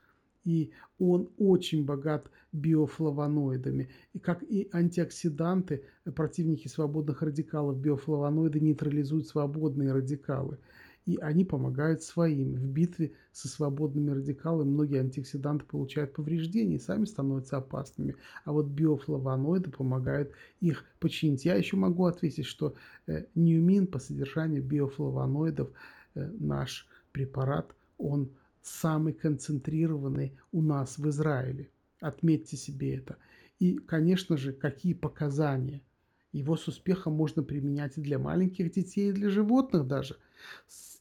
И 0.45 0.71
он 0.99 1.31
очень 1.38 1.87
богат 1.87 2.31
биофлавоноидами. 2.53 3.88
И 4.12 4.19
как 4.19 4.43
и 4.43 4.69
антиоксиданты, 4.73 5.85
противники 6.14 6.69
свободных 6.69 7.23
радикалов, 7.23 7.79
биофлавоноиды 7.79 8.61
нейтрализуют 8.61 9.29
свободные 9.29 9.93
радикалы 9.93 10.59
и 11.07 11.17
они 11.17 11.45
помогают 11.45 12.03
своим. 12.03 12.55
В 12.55 12.67
битве 12.67 13.13
со 13.33 13.49
свободными 13.49 14.11
радикалами 14.11 14.69
многие 14.69 15.01
антиоксиданты 15.01 15.65
получают 15.65 16.13
повреждения 16.13 16.77
и 16.77 16.81
сами 16.81 17.05
становятся 17.05 17.57
опасными. 17.57 18.17
А 18.45 18.53
вот 18.53 18.67
биофлавоноиды 18.67 19.71
помогают 19.71 20.33
их 20.61 20.85
починить. 20.99 21.45
Я 21.45 21.55
еще 21.55 21.77
могу 21.77 22.05
ответить, 22.07 22.47
что 22.47 22.75
э, 23.07 23.25
Ньюмин 23.35 23.87
по 23.87 23.99
содержанию 23.99 24.63
биофлавоноидов 24.63 25.71
э, 26.15 26.31
наш 26.39 26.87
препарат, 27.13 27.75
он 27.99 28.31
самый 28.63 29.13
концентрированный 29.13 30.37
у 30.53 30.63
нас 30.63 30.99
в 30.99 31.09
Израиле. 31.09 31.71
Отметьте 32.01 32.57
себе 32.57 32.97
это. 32.97 33.17
И, 33.59 33.77
конечно 33.77 34.37
же, 34.37 34.53
какие 34.53 34.95
показания. 34.95 35.83
Его 36.33 36.57
с 36.57 36.69
успехом 36.69 37.15
можно 37.15 37.43
применять 37.43 37.99
и 37.99 38.01
для 38.01 38.19
маленьких 38.19 38.71
детей, 38.73 39.11
и 39.11 39.13
для 39.13 39.31
животных 39.31 39.87
даже. 39.87 40.17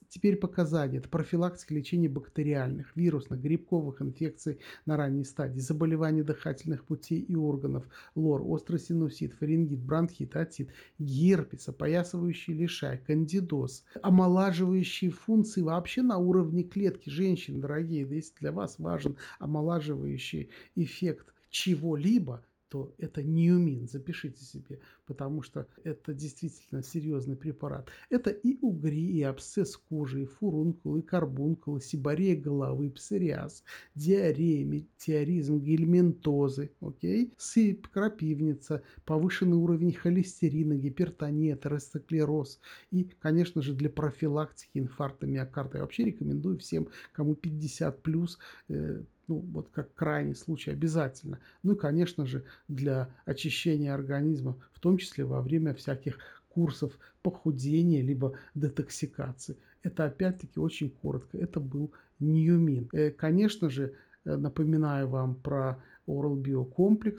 Теперь 0.10 0.38
показания. 0.38 0.98
Это 0.98 1.08
профилактика 1.08 1.74
лечения 1.76 2.10
бактериальных, 2.10 2.96
вирусных, 2.96 3.40
грибковых 3.42 4.02
инфекций 4.02 4.60
на 4.88 4.98
ранней 4.98 5.24
стадии, 5.24 5.60
заболеваний 5.60 6.24
дыхательных 6.24 6.84
путей 6.84 7.20
и 7.20 7.36
органов, 7.36 7.86
лор, 8.16 8.42
острый 8.44 8.80
синусит, 8.80 9.34
фарингит, 9.34 9.80
бронхит, 9.80 10.36
отит, 10.36 10.72
герпес, 10.98 11.70
опоясывающий 11.70 12.56
лишай, 12.56 12.98
кандидоз, 12.98 13.84
омолаживающие 14.02 15.12
функции 15.12 15.62
вообще 15.62 16.02
на 16.02 16.18
уровне 16.18 16.64
клетки. 16.64 17.10
Женщины, 17.10 17.62
дорогие, 17.62 18.02
если 18.10 18.34
для 18.40 18.52
вас 18.52 18.80
важен 18.80 19.16
омолаживающий 19.38 20.50
эффект 20.76 21.32
чего-либо, 21.52 22.44
то 22.70 22.94
это 22.98 23.24
неумин, 23.24 23.88
запишите 23.88 24.44
себе, 24.44 24.80
потому 25.06 25.42
что 25.42 25.68
это 25.84 26.14
действительно 26.14 26.84
серьезный 26.84 27.36
препарат. 27.36 27.90
Это 28.10 28.30
и 28.30 28.58
угри, 28.62 29.18
и 29.18 29.24
абсцесс 29.24 29.76
кожи, 29.76 30.24
и 30.24 30.26
фурункул, 30.26 30.98
и 30.98 31.02
карбункул, 31.02 31.78
и 31.78 31.82
сибарея 31.82 32.40
головы, 32.40 32.92
псориаз, 32.92 33.64
диарея, 33.96 34.66
метеоризм, 34.66 35.60
гельминтозы, 35.60 36.72
окей? 36.80 37.34
сыпь, 37.38 37.88
крапивница, 37.88 38.84
повышенный 39.06 39.58
уровень 39.58 39.94
холестерина, 39.94 40.76
гипертония, 40.76 41.56
атеросклероз. 41.56 42.60
И, 42.92 43.10
конечно 43.20 43.62
же, 43.62 43.74
для 43.74 43.90
профилактики 43.90 44.78
инфаркта 44.78 45.26
миокарда. 45.26 45.78
Я 45.78 45.84
вообще 45.84 46.06
рекомендую 46.06 46.60
всем, 46.60 46.88
кому 47.14 47.36
50 47.36 48.02
плюс, 48.04 48.38
э, 48.70 49.04
ну, 49.30 49.46
вот 49.54 49.70
как 49.72 49.94
крайний 49.94 50.36
случай 50.36 50.72
обязательно. 50.72 51.40
Ну 51.64 51.74
и, 51.74 51.78
конечно 51.78 52.26
же, 52.26 52.44
для 52.68 53.10
очищения 53.26 53.94
организма, 53.94 54.58
в 54.74 54.80
том 54.80 54.98
числе 54.98 55.24
во 55.24 55.42
время 55.42 55.74
всяких 55.74 56.18
курсов 56.50 56.98
похудения 57.22 58.02
либо 58.02 58.34
детоксикации. 58.56 59.56
Это 59.84 60.06
опять-таки 60.06 60.60
очень 60.60 60.90
коротко. 60.90 61.38
Это 61.38 61.60
был 61.60 61.94
Ньюмин. 62.20 62.90
Э, 62.92 63.12
конечно 63.12 63.70
же, 63.70 63.94
э, 64.26 64.36
напоминаю 64.36 65.08
вам 65.08 65.36
про 65.36 65.82
Oral 66.08 66.36
Bio. 66.42 67.18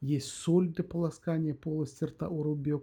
Есть 0.00 0.28
соль 0.28 0.68
для 0.68 0.84
полоскания 0.84 1.54
полости 1.54 2.04
рта 2.04 2.26
Oral 2.26 2.56
Bio. 2.56 2.82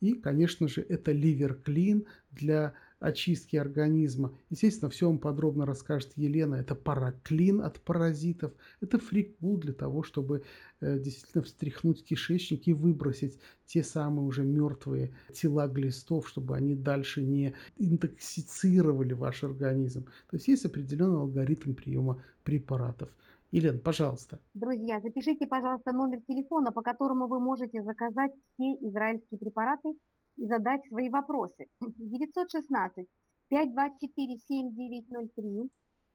И, 0.00 0.14
конечно 0.14 0.66
же, 0.66 0.80
это 0.80 1.12
ливер 1.12 1.54
клин 1.54 2.06
для 2.30 2.72
очистки 3.06 3.56
организма. 3.56 4.36
Естественно, 4.50 4.90
все 4.90 5.06
вам 5.06 5.18
подробно 5.18 5.64
расскажет 5.64 6.12
Елена. 6.16 6.56
Это 6.56 6.74
параклин 6.74 7.60
от 7.60 7.80
паразитов. 7.80 8.52
Это 8.80 8.98
фрикул 8.98 9.56
для 9.58 9.72
того, 9.72 10.02
чтобы 10.02 10.42
э, 10.80 10.98
действительно 10.98 11.44
встряхнуть 11.44 12.04
кишечник 12.04 12.66
и 12.66 12.72
выбросить 12.72 13.38
те 13.64 13.84
самые 13.84 14.26
уже 14.26 14.42
мертвые 14.42 15.14
тела 15.32 15.68
глистов, 15.68 16.28
чтобы 16.28 16.56
они 16.56 16.74
дальше 16.74 17.22
не 17.22 17.54
интоксицировали 17.76 19.12
ваш 19.12 19.44
организм. 19.44 20.04
То 20.28 20.36
есть 20.36 20.48
есть 20.48 20.64
определенный 20.64 21.20
алгоритм 21.20 21.74
приема 21.74 22.22
препаратов. 22.42 23.08
Елена, 23.52 23.78
пожалуйста. 23.78 24.40
Друзья, 24.54 25.00
запишите, 25.00 25.46
пожалуйста, 25.46 25.92
номер 25.92 26.20
телефона, 26.26 26.72
по 26.72 26.82
которому 26.82 27.28
вы 27.28 27.38
можете 27.38 27.82
заказать 27.82 28.32
все 28.54 28.74
израильские 28.88 29.38
препараты 29.38 29.94
и 30.36 30.46
задать 30.46 30.86
свои 30.86 31.08
вопросы. 31.08 31.66
916 31.80 33.06
524 33.48 34.38
7903. 34.38 35.70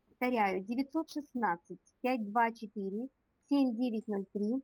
Повторяю, 0.09 0.63
916 0.63 1.77
524 2.01 3.07
7903. 3.49 4.63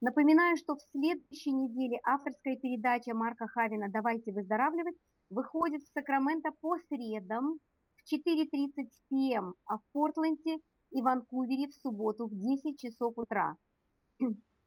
Напоминаю, 0.00 0.56
что 0.56 0.76
в 0.76 0.82
следующей 0.92 1.52
неделе 1.52 2.00
авторская 2.04 2.56
передача 2.56 3.14
Марка 3.14 3.46
Хавина 3.46 3.88
«Давайте 3.90 4.32
выздоравливать» 4.32 4.96
выходит 5.28 5.82
в 5.82 5.92
Сакраменто 5.92 6.50
по 6.60 6.78
средам 6.88 7.58
в 7.96 8.12
4.30 8.12 8.88
пм, 9.10 9.34
эм, 9.34 9.54
а 9.66 9.76
в 9.76 9.82
Портленде 9.92 10.58
и 10.90 11.02
Ванкувере 11.02 11.68
в 11.68 11.74
субботу 11.74 12.26
в 12.26 12.34
10 12.34 12.80
часов 12.80 13.12
утра. 13.16 13.56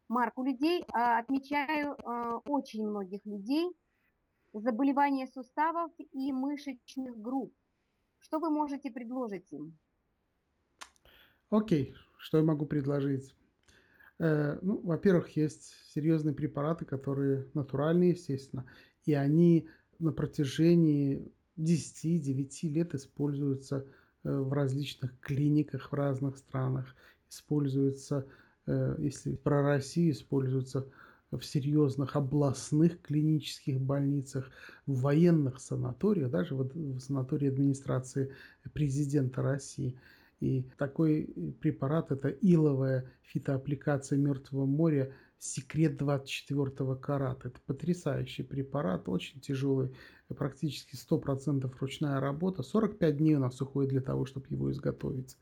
Марк, 0.08 0.38
у 0.38 0.44
людей, 0.44 0.86
а, 0.94 1.20
отмечаю, 1.20 1.98
а, 2.06 2.38
очень 2.46 2.88
многих 2.88 3.26
людей– 3.26 3.68
заболевания 4.54 5.28
суставов 5.28 5.92
и 6.12 6.32
мышечных 6.32 7.20
групп. 7.20 7.54
Что 8.20 8.40
вы 8.40 8.50
можете 8.50 8.92
предложить 8.92 9.52
им? 9.52 9.78
Окей, 11.50 11.94
что 12.18 12.38
я 12.38 12.44
могу 12.44 12.66
предложить? 12.66 13.36
Э, 14.20 14.58
ну, 14.62 14.80
во-первых, 14.82 15.36
есть 15.36 15.74
серьезные 15.94 16.34
препараты, 16.34 16.86
которые 16.86 17.50
натуральные, 17.54 18.12
естественно, 18.12 18.66
и 19.06 19.14
они 19.14 19.68
на 20.00 20.12
протяжении 20.12 21.32
10-9 21.58 22.70
лет 22.70 22.96
используются 22.96 23.86
э, 24.24 24.36
в 24.36 24.54
различных 24.54 25.20
клиниках 25.20 25.92
в 25.92 25.96
разных 25.96 26.38
странах, 26.38 26.96
используются, 27.30 28.26
э, 28.66 28.96
если 29.00 29.36
про 29.36 29.62
Россию, 29.62 30.14
используются 30.14 30.88
в 31.38 31.46
серьезных 31.46 32.16
областных 32.16 33.02
клинических 33.02 33.80
больницах, 33.80 34.52
в 34.86 35.02
военных 35.02 35.60
санаториях, 35.60 36.30
даже 36.30 36.56
вот 36.56 36.74
в 36.74 37.00
санатории 37.00 37.50
администрации 37.50 38.32
президента 38.74 39.42
России. 39.42 39.96
И 40.40 40.66
такой 40.78 41.34
препарат– 41.62 42.12
это 42.12 42.30
иловая 42.30 43.10
фитоаппликация 43.22 44.18
Мертвого 44.18 44.66
моря 44.66 45.14
«Секрет 45.40 45.98
24 45.98 46.96
карата». 46.96 47.48
Это 47.48 47.60
потрясающий 47.66 48.44
препарат, 48.44 49.08
очень 49.08 49.40
тяжелый, 49.40 49.94
практически 50.28 50.96
100% 50.96 51.72
ручная 51.80 52.20
работа. 52.20 52.64
45 52.64 53.18
дней 53.18 53.36
у 53.36 53.40
нас 53.40 53.62
уходит 53.62 53.92
для 53.92 54.02
того, 54.02 54.26
чтобы 54.26 54.48
его 54.50 54.72
изготовить. 54.72 55.38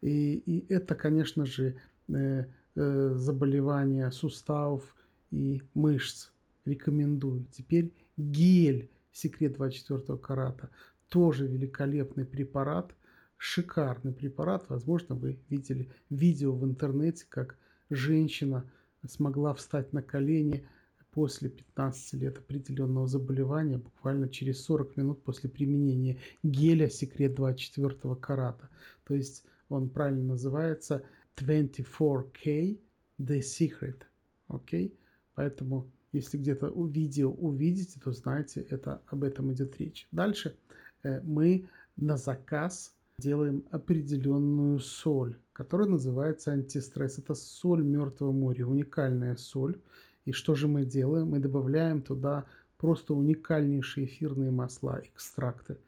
И, 0.00 0.34
и 0.46 0.72
это, 0.72 0.94
конечно 0.94 1.44
же, 1.44 1.76
э, 2.08 2.44
э, 2.74 3.12
заболевания 3.14 4.10
суставов, 4.10 4.94
и 5.30 5.62
мышц. 5.74 6.30
Рекомендую. 6.64 7.46
Теперь 7.50 7.92
гель 8.16 8.90
секрет 9.12 9.54
24 9.54 10.18
карата. 10.18 10.70
Тоже 11.08 11.46
великолепный 11.46 12.24
препарат. 12.24 12.94
Шикарный 13.36 14.12
препарат. 14.12 14.68
Возможно, 14.68 15.14
вы 15.14 15.38
видели 15.48 15.88
видео 16.10 16.52
в 16.52 16.64
интернете, 16.64 17.24
как 17.28 17.56
женщина 17.88 18.70
смогла 19.06 19.54
встать 19.54 19.92
на 19.92 20.02
колени 20.02 20.66
после 21.10 21.48
15 21.48 22.12
лет 22.20 22.38
определенного 22.38 23.08
заболевания, 23.08 23.78
буквально 23.78 24.28
через 24.28 24.62
40 24.64 24.96
минут 24.96 25.22
после 25.24 25.50
применения 25.50 26.18
геля 26.42 26.88
секрет 26.88 27.34
24 27.34 28.14
карата. 28.16 28.68
То 29.04 29.14
есть 29.14 29.44
он 29.68 29.88
правильно 29.88 30.34
называется 30.34 31.02
24K 31.36 32.78
The 33.18 33.40
Secret. 33.40 34.02
Окей? 34.48 34.88
Okay? 34.88 34.99
Поэтому, 35.40 35.90
если 36.12 36.36
где-то 36.36 36.70
видео 36.86 37.30
увидите, 37.30 37.98
то 37.98 38.12
знаете, 38.12 38.60
это 38.68 39.00
об 39.06 39.24
этом 39.24 39.50
идет 39.54 39.80
речь. 39.80 40.06
Дальше 40.12 40.54
э, 41.02 41.22
мы 41.22 41.66
на 41.96 42.18
заказ 42.18 42.94
делаем 43.16 43.64
определенную 43.70 44.80
соль, 44.80 45.38
которая 45.54 45.88
называется 45.88 46.52
антистресс. 46.52 47.18
Это 47.18 47.34
соль 47.34 47.82
Мертвого 47.82 48.32
моря, 48.32 48.66
уникальная 48.66 49.34
соль. 49.36 49.80
И 50.26 50.32
что 50.32 50.54
же 50.54 50.68
мы 50.68 50.84
делаем? 50.84 51.28
Мы 51.28 51.38
добавляем 51.38 52.02
туда 52.02 52.44
просто 52.76 53.14
уникальнейшие 53.14 54.04
эфирные 54.04 54.50
масла, 54.50 55.00
экстракты. 55.02 55.78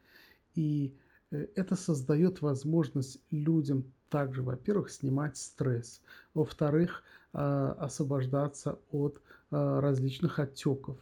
И 0.54 0.96
э, 1.30 1.46
это 1.56 1.76
создает 1.76 2.40
возможность 2.40 3.20
людям 3.30 3.84
также, 4.08 4.42
во-первых, 4.42 4.90
снимать 4.90 5.36
стресс, 5.36 6.00
во-вторых, 6.32 7.02
освобождаться 7.32 8.78
от 8.90 9.20
а, 9.50 9.80
различных 9.80 10.38
отеков, 10.38 10.96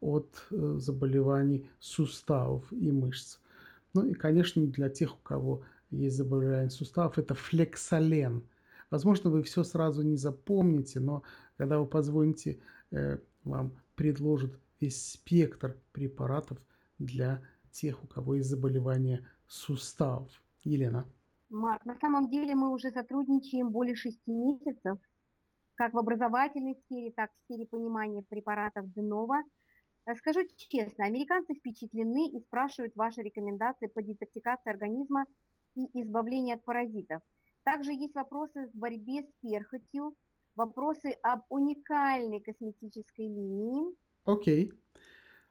от 0.00 0.46
э, 0.50 0.76
заболеваний 0.78 1.68
суставов 1.78 2.64
и 2.72 2.90
мышц. 2.90 3.38
Ну 3.94 4.06
и, 4.06 4.14
конечно, 4.14 4.66
для 4.66 4.88
тех, 4.88 5.14
у 5.14 5.20
кого 5.22 5.62
есть 5.90 6.16
заболевание 6.16 6.70
суставов, 6.70 7.18
это 7.18 7.34
флексолен. 7.34 8.42
Возможно, 8.90 9.30
вы 9.30 9.42
все 9.42 9.62
сразу 9.62 10.02
не 10.02 10.16
запомните, 10.16 11.00
но 11.00 11.22
когда 11.58 11.78
вы 11.78 11.86
позвоните, 11.86 12.58
э, 12.90 13.18
вам 13.44 13.72
предложат 13.94 14.58
весь 14.80 15.12
спектр 15.12 15.76
препаратов 15.92 16.58
для 16.98 17.42
тех, 17.70 18.02
у 18.02 18.06
кого 18.06 18.36
есть 18.36 18.48
заболевание 18.48 19.24
суставов. 19.46 20.30
Елена. 20.64 21.04
Марк, 21.50 21.84
на 21.84 21.96
самом 21.96 22.30
деле 22.30 22.54
мы 22.54 22.72
уже 22.72 22.90
сотрудничаем 22.90 23.70
более 23.70 23.96
шести 23.96 24.32
месяцев 24.32 24.98
как 25.82 25.94
в 25.94 25.98
образовательной 25.98 26.76
сфере, 26.84 27.10
так 27.10 27.30
и 27.30 27.34
в 27.34 27.44
сфере 27.44 27.66
понимания 27.66 28.22
препаратов 28.22 28.92
Денова. 28.92 29.42
Э, 30.06 30.14
скажу 30.14 30.42
честно, 30.56 31.06
американцы 31.06 31.54
впечатлены 31.54 32.28
и 32.28 32.40
спрашивают 32.40 32.94
ваши 32.94 33.20
рекомендации 33.20 33.88
по 33.88 34.00
детоксикации 34.00 34.70
организма 34.70 35.24
и 35.74 35.86
избавлению 36.00 36.54
от 36.54 36.64
паразитов. 36.64 37.20
Также 37.64 37.92
есть 37.92 38.14
вопросы 38.14 38.70
в 38.72 38.78
борьбе 38.78 39.24
с 39.24 39.32
перхотью, 39.40 40.14
вопросы 40.54 41.16
об 41.24 41.40
уникальной 41.48 42.38
косметической 42.38 43.26
линии. 43.26 43.92
Окей. 44.24 44.72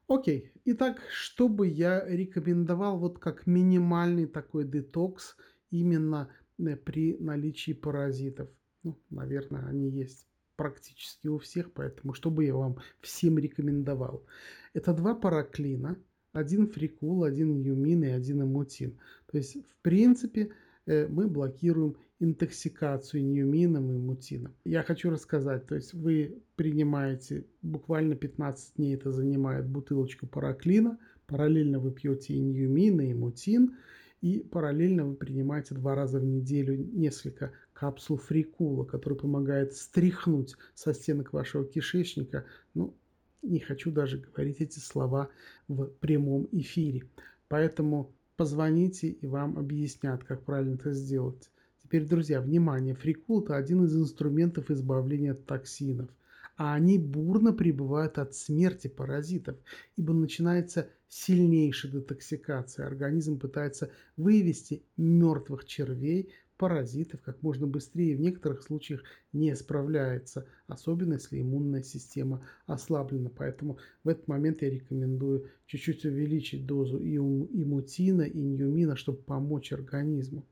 Окей. 0.08 0.50
Итак, 0.64 1.02
что 1.12 1.50
бы 1.50 1.68
я 1.68 2.06
рекомендовал 2.08 2.98
вот 3.00 3.20
как 3.20 3.48
минимальный 3.48 4.28
такой 4.28 4.64
детокс 4.64 5.36
именно 5.72 6.30
э, 6.58 6.78
при 6.78 7.18
наличии 7.18 7.74
паразитов? 7.74 8.50
Ну, 8.84 8.98
наверное, 9.10 9.66
они 9.68 9.90
есть 9.90 10.26
практически 10.56 11.28
у 11.28 11.38
всех, 11.38 11.72
поэтому 11.74 12.14
что 12.14 12.30
бы 12.30 12.46
я 12.46 12.56
вам 12.56 12.78
всем 13.02 13.38
рекомендовал? 13.38 14.26
Это 14.74 14.94
два 14.94 15.16
параклина, 15.16 15.98
один 16.34 16.68
фрикул, 16.68 17.24
один 17.24 17.60
юмин 17.62 18.04
и 18.04 18.08
один 18.08 18.44
эмутин. 18.44 19.00
То 19.32 19.38
есть, 19.38 19.56
в 19.56 19.82
принципе, 19.82 20.52
э, 20.86 21.08
мы 21.08 21.28
блокируем 21.28 21.98
интоксикацию 22.20 23.26
ньюмином 23.26 23.92
и 23.92 23.98
мутином. 23.98 24.54
Я 24.64 24.84
хочу 24.84 25.10
рассказать, 25.10 25.66
то 25.66 25.76
есть 25.76 25.94
вы 25.94 26.44
принимаете 26.56 27.46
буквально 27.64 28.16
15 28.16 28.76
дней, 28.76 28.96
это 28.96 29.12
занимает 29.12 29.68
бутылочку 29.68 30.28
параклина, 30.28 31.00
параллельно 31.26 31.80
вы 31.80 31.92
пьете 31.92 32.36
и 32.36 32.40
ньюмин, 32.40 33.02
и 33.02 33.14
мутин, 33.16 33.76
и 34.22 34.40
параллельно 34.40 35.08
вы 35.08 35.16
принимаете 35.16 35.74
два 35.74 35.96
раза 35.96 36.20
в 36.20 36.26
неделю 36.26 36.78
несколько 36.78 37.54
капсул 37.82 38.18
фрикула, 38.18 38.86
который 38.86 39.18
помогает 39.18 39.74
стряхнуть 39.74 40.56
со 40.76 40.94
стенок 40.94 41.34
вашего 41.34 41.66
кишечника. 41.66 42.46
Ну, 42.76 42.94
не 43.42 43.60
хочу 43.60 43.90
даже 43.92 44.20
говорить 44.20 44.62
эти 44.62 44.78
слова 44.78 45.32
в 45.68 45.88
прямом 46.00 46.48
эфире. 46.52 47.10
Поэтому 47.48 48.14
позвоните 48.38 49.08
и 49.08 49.26
вам 49.26 49.58
объяснят, 49.58 50.24
как 50.24 50.44
правильно 50.44 50.76
это 50.76 50.94
сделать. 50.94 51.50
Теперь, 51.82 52.06
друзья, 52.06 52.40
внимание, 52.40 52.94
фрикул– 52.94 53.42
это 53.44 53.58
один 53.58 53.84
из 53.86 53.98
инструментов 53.98 54.70
избавления 54.70 55.32
от 55.32 55.48
токсинов, 55.48 56.12
а 56.58 56.76
они 56.76 57.00
бурно 57.00 57.52
прибывают 57.52 58.20
от 58.20 58.36
смерти 58.36 58.90
паразитов, 58.90 59.58
ибо 59.96 60.14
начинается 60.14 60.88
сильнейшая 61.10 61.94
детоксикация. 61.94 62.86
Организм 62.86 63.40
пытается 63.40 63.90
вывести 64.18 64.84
мертвых 64.98 65.66
червей, 65.66 66.32
паразитов 66.62 67.24
как 67.24 67.42
можно 67.42 67.66
быстрее, 67.66 68.16
в 68.16 68.20
некоторых 68.20 68.62
случаях 68.62 69.02
не 69.34 69.56
справляется, 69.56 70.46
особенно 70.68 71.14
если 71.14 71.42
иммунная 71.42 71.82
система 71.82 72.46
ослаблена. 72.68 73.32
Поэтому 73.36 73.80
в 74.04 74.10
этот 74.10 74.28
момент 74.28 74.62
я 74.62 74.70
рекомендую 74.70 75.50
чуть-чуть 75.66 76.06
увеличить 76.06 76.68
дозу 76.68 77.00
и, 77.00 77.16
и 77.16 77.66
мутина, 77.66 78.22
и 78.22 78.40
ньюмина, 78.40 78.96
чтобы 78.96 79.18
помочь 79.18 79.74
организму. 79.74 80.46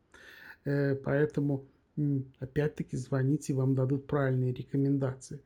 Э, 0.65 0.95
поэтому 0.95 1.67
опять-таки 2.39 2.97
звоните, 2.97 3.53
вам 3.53 3.75
дадут 3.75 4.07
правильные 4.07 4.51
рекомендации. 4.51 5.39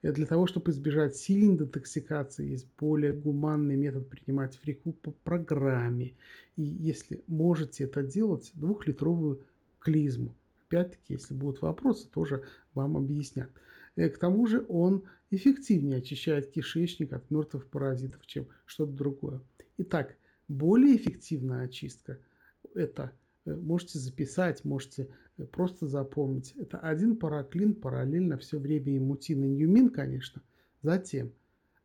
Э, 0.00 0.12
для 0.12 0.24
того, 0.24 0.46
чтобы 0.46 0.70
избежать 0.70 1.14
сильной 1.14 1.58
детоксикации, 1.58 2.52
есть 2.52 2.68
более 2.80 3.12
гуманный 3.12 3.76
метод 3.76 4.08
принимать 4.08 4.56
фрику 4.56 4.94
по 4.94 5.10
программе. 5.10 6.14
И 6.56 6.62
если 6.62 7.22
можете 7.26 7.84
это 7.84 8.02
делать, 8.02 8.50
двухлитровую 8.54 9.42
клизму. 9.86 10.34
Опять-таки, 10.66 11.14
если 11.14 11.34
будут 11.34 11.62
вопросы, 11.62 12.08
тоже 12.08 12.44
вам 12.74 12.96
объяснят. 12.96 13.50
Э, 13.96 14.08
к 14.08 14.18
тому 14.18 14.46
же 14.46 14.64
он 14.68 15.04
эффективнее 15.30 15.98
очищает 15.98 16.50
кишечник 16.50 17.12
от 17.12 17.30
мертвых 17.30 17.66
паразитов, 17.68 18.26
чем 18.26 18.48
что-то 18.64 18.92
другое. 18.92 19.40
Итак, 19.78 20.16
более 20.48 20.96
эффективная 20.96 21.64
очистка– 21.64 22.18
это– 22.74 23.12
Э, 23.46 23.54
можете 23.54 23.98
записать, 23.98 24.64
можете 24.64 25.08
э, 25.38 25.44
просто 25.44 25.86
запомнить. 25.86 26.52
Это 26.56 26.78
один 26.78 27.16
параклин 27.16 27.74
параллельно 27.74 28.36
все 28.36 28.58
время 28.58 28.94
и 28.94 28.98
мутин 28.98 29.44
и 29.44 29.48
ньюмин, 29.48 29.88
конечно. 29.90 30.42
Затем 30.82 31.32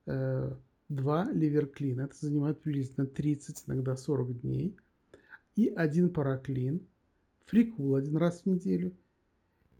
э, 0.07 0.53
два 0.89 1.31
ливерклина. 1.31 2.01
Это 2.01 2.15
занимает 2.19 2.61
приблизительно 2.61 3.07
30, 3.07 3.63
иногда 3.67 3.95
40 3.95 4.41
дней. 4.41 4.75
И 5.55 5.67
один 5.67 6.09
параклин. 6.09 6.87
Фрикул 7.51 7.95
один 7.95 8.15
раз 8.15 8.43
в 8.43 8.45
неделю. 8.45 8.93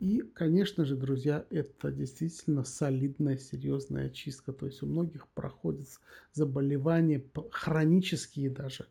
И, 0.01 0.19
конечно 0.33 0.83
же, 0.83 0.97
друзья, 0.97 1.45
это 1.49 1.89
действительно 1.89 2.65
солидная, 2.65 3.37
серьезная 3.37 4.07
очистка. 4.07 4.51
То 4.51 4.65
есть 4.65 4.83
у 4.83 4.87
многих 4.87 5.29
проходят 5.29 5.87
заболевания 6.33 7.23
хронические 7.49 8.49
даже. 8.49 8.87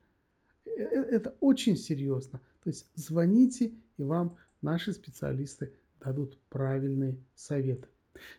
Это 0.64 1.36
очень 1.40 1.76
серьезно. 1.76 2.40
То 2.64 2.70
есть 2.70 2.86
звоните, 2.94 3.74
и 3.98 4.02
вам 4.02 4.38
наши 4.62 4.94
специалисты 4.94 5.74
дадут 6.02 6.38
правильные 6.48 7.18
советы. 7.34 7.86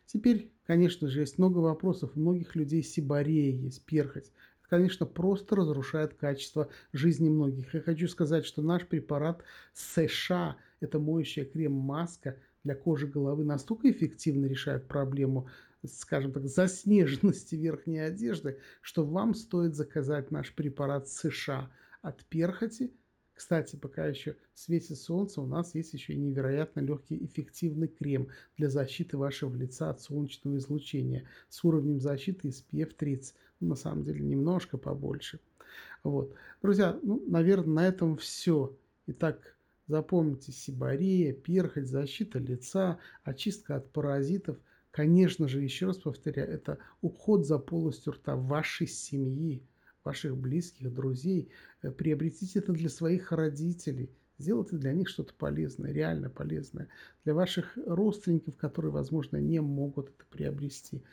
Теперь, 0.08 0.52
конечно 0.66 1.08
же, 1.08 1.20
есть 1.20 1.38
много 1.38 1.60
вопросов. 1.60 2.14
У 2.16 2.20
многих 2.20 2.56
людей 2.56 2.82
сибарея 2.82 3.56
есть, 3.56 3.86
перхоть. 3.86 4.32
Конечно, 4.72 5.06
просто 5.06 5.58
разрушает 5.58 6.14
качество 6.14 6.70
жизни 6.94 7.28
многих. 7.28 7.74
Я 7.74 7.82
хочу 7.82 8.08
сказать, 8.08 8.46
что 8.46 8.62
наш 8.62 8.88
препарат 8.88 9.44
США, 9.74 10.56
это 10.80 10.98
моющая 10.98 11.44
крем-маска 11.44 12.38
для 12.64 12.76
кожи 12.76 13.06
головы, 13.06 13.44
настолько 13.44 13.92
эффективно 13.92 14.46
решает 14.46 14.88
проблему 14.88 15.50
скажем 15.86 16.32
так, 16.32 16.48
заснеженности 16.48 17.56
верхней 17.56 18.00
одежды, 18.00 18.60
что 18.82 19.04
вам 19.04 19.34
стоит 19.34 19.76
заказать 19.76 20.32
наш 20.32 20.54
препарат 20.54 21.10
США 21.10 21.70
от 22.02 22.24
перхоти, 22.26 22.96
кстати, 23.42 23.76
пока 23.76 24.06
еще 24.06 24.38
светит 24.54 25.00
солнце, 25.00 25.42
у 25.42 25.48
нас 25.48 25.74
есть 25.74 25.94
еще 25.94 26.14
и 26.14 26.16
невероятно 26.16 26.82
легкий 26.82 27.26
эффективный 27.26 27.88
крем 27.88 28.28
для 28.56 28.70
защиты 28.70 29.18
вашего 29.18 29.56
лица 29.56 29.90
от 29.90 30.00
солнечного 30.00 30.58
излучения 30.58 31.28
с 31.50 31.64
уровнем 31.64 32.00
защиты 32.00 32.50
SPF 32.50 32.94
30. 32.94 33.36
Ну, 33.60 33.70
на 33.70 33.76
самом 33.76 34.04
деле 34.04 34.20
немножко 34.20 34.78
побольше. 34.78 35.40
Вот. 36.04 36.36
Друзья, 36.62 37.00
ну, 37.02 37.24
наверное, 37.26 37.74
на 37.74 37.88
этом 37.88 38.16
все. 38.16 38.78
Итак, 39.08 39.58
запомните 39.88 40.52
сибария, 40.52 41.34
перхоть, 41.34 41.88
защита 41.88 42.38
лица, 42.38 43.00
очистка 43.24 43.78
от 43.78 43.92
паразитов. 43.92 44.60
Конечно 44.92 45.48
же, 45.48 45.64
еще 45.64 45.88
раз 45.88 45.98
повторяю, 45.98 46.48
это 46.48 46.78
уход 47.02 47.48
за 47.48 47.58
полостью 47.58 48.14
рта 48.14 48.36
вашей 48.36 48.86
семьи 48.86 49.64
ваших 50.04 50.38
близких, 50.38 50.94
друзей. 50.94 51.50
Э, 51.82 51.92
приобретите 51.92 52.60
это 52.60 52.74
для 52.74 52.90
своих 52.90 53.32
родителей. 53.32 54.10
Сделайте 54.38 54.78
для 54.78 54.94
них 54.94 55.08
что-то 55.08 55.34
полезное, 55.34 55.92
реально 55.92 56.30
полезное. 56.30 56.88
Для 57.24 57.34
ваших 57.34 57.78
родственников, 57.86 58.56
которые, 58.58 58.92
возможно, 58.92 59.38
не 59.38 59.60
могут 59.62 60.10
это 60.10 60.26
приобрести. 60.32 61.04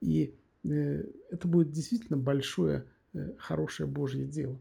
И 0.00 0.34
э, 0.64 1.04
это 1.30 1.48
будет 1.48 1.70
действительно 1.70 2.16
большое, 2.16 2.86
э, 3.12 3.32
хорошее 3.38 3.88
Божье 3.88 4.24
дело. 4.24 4.58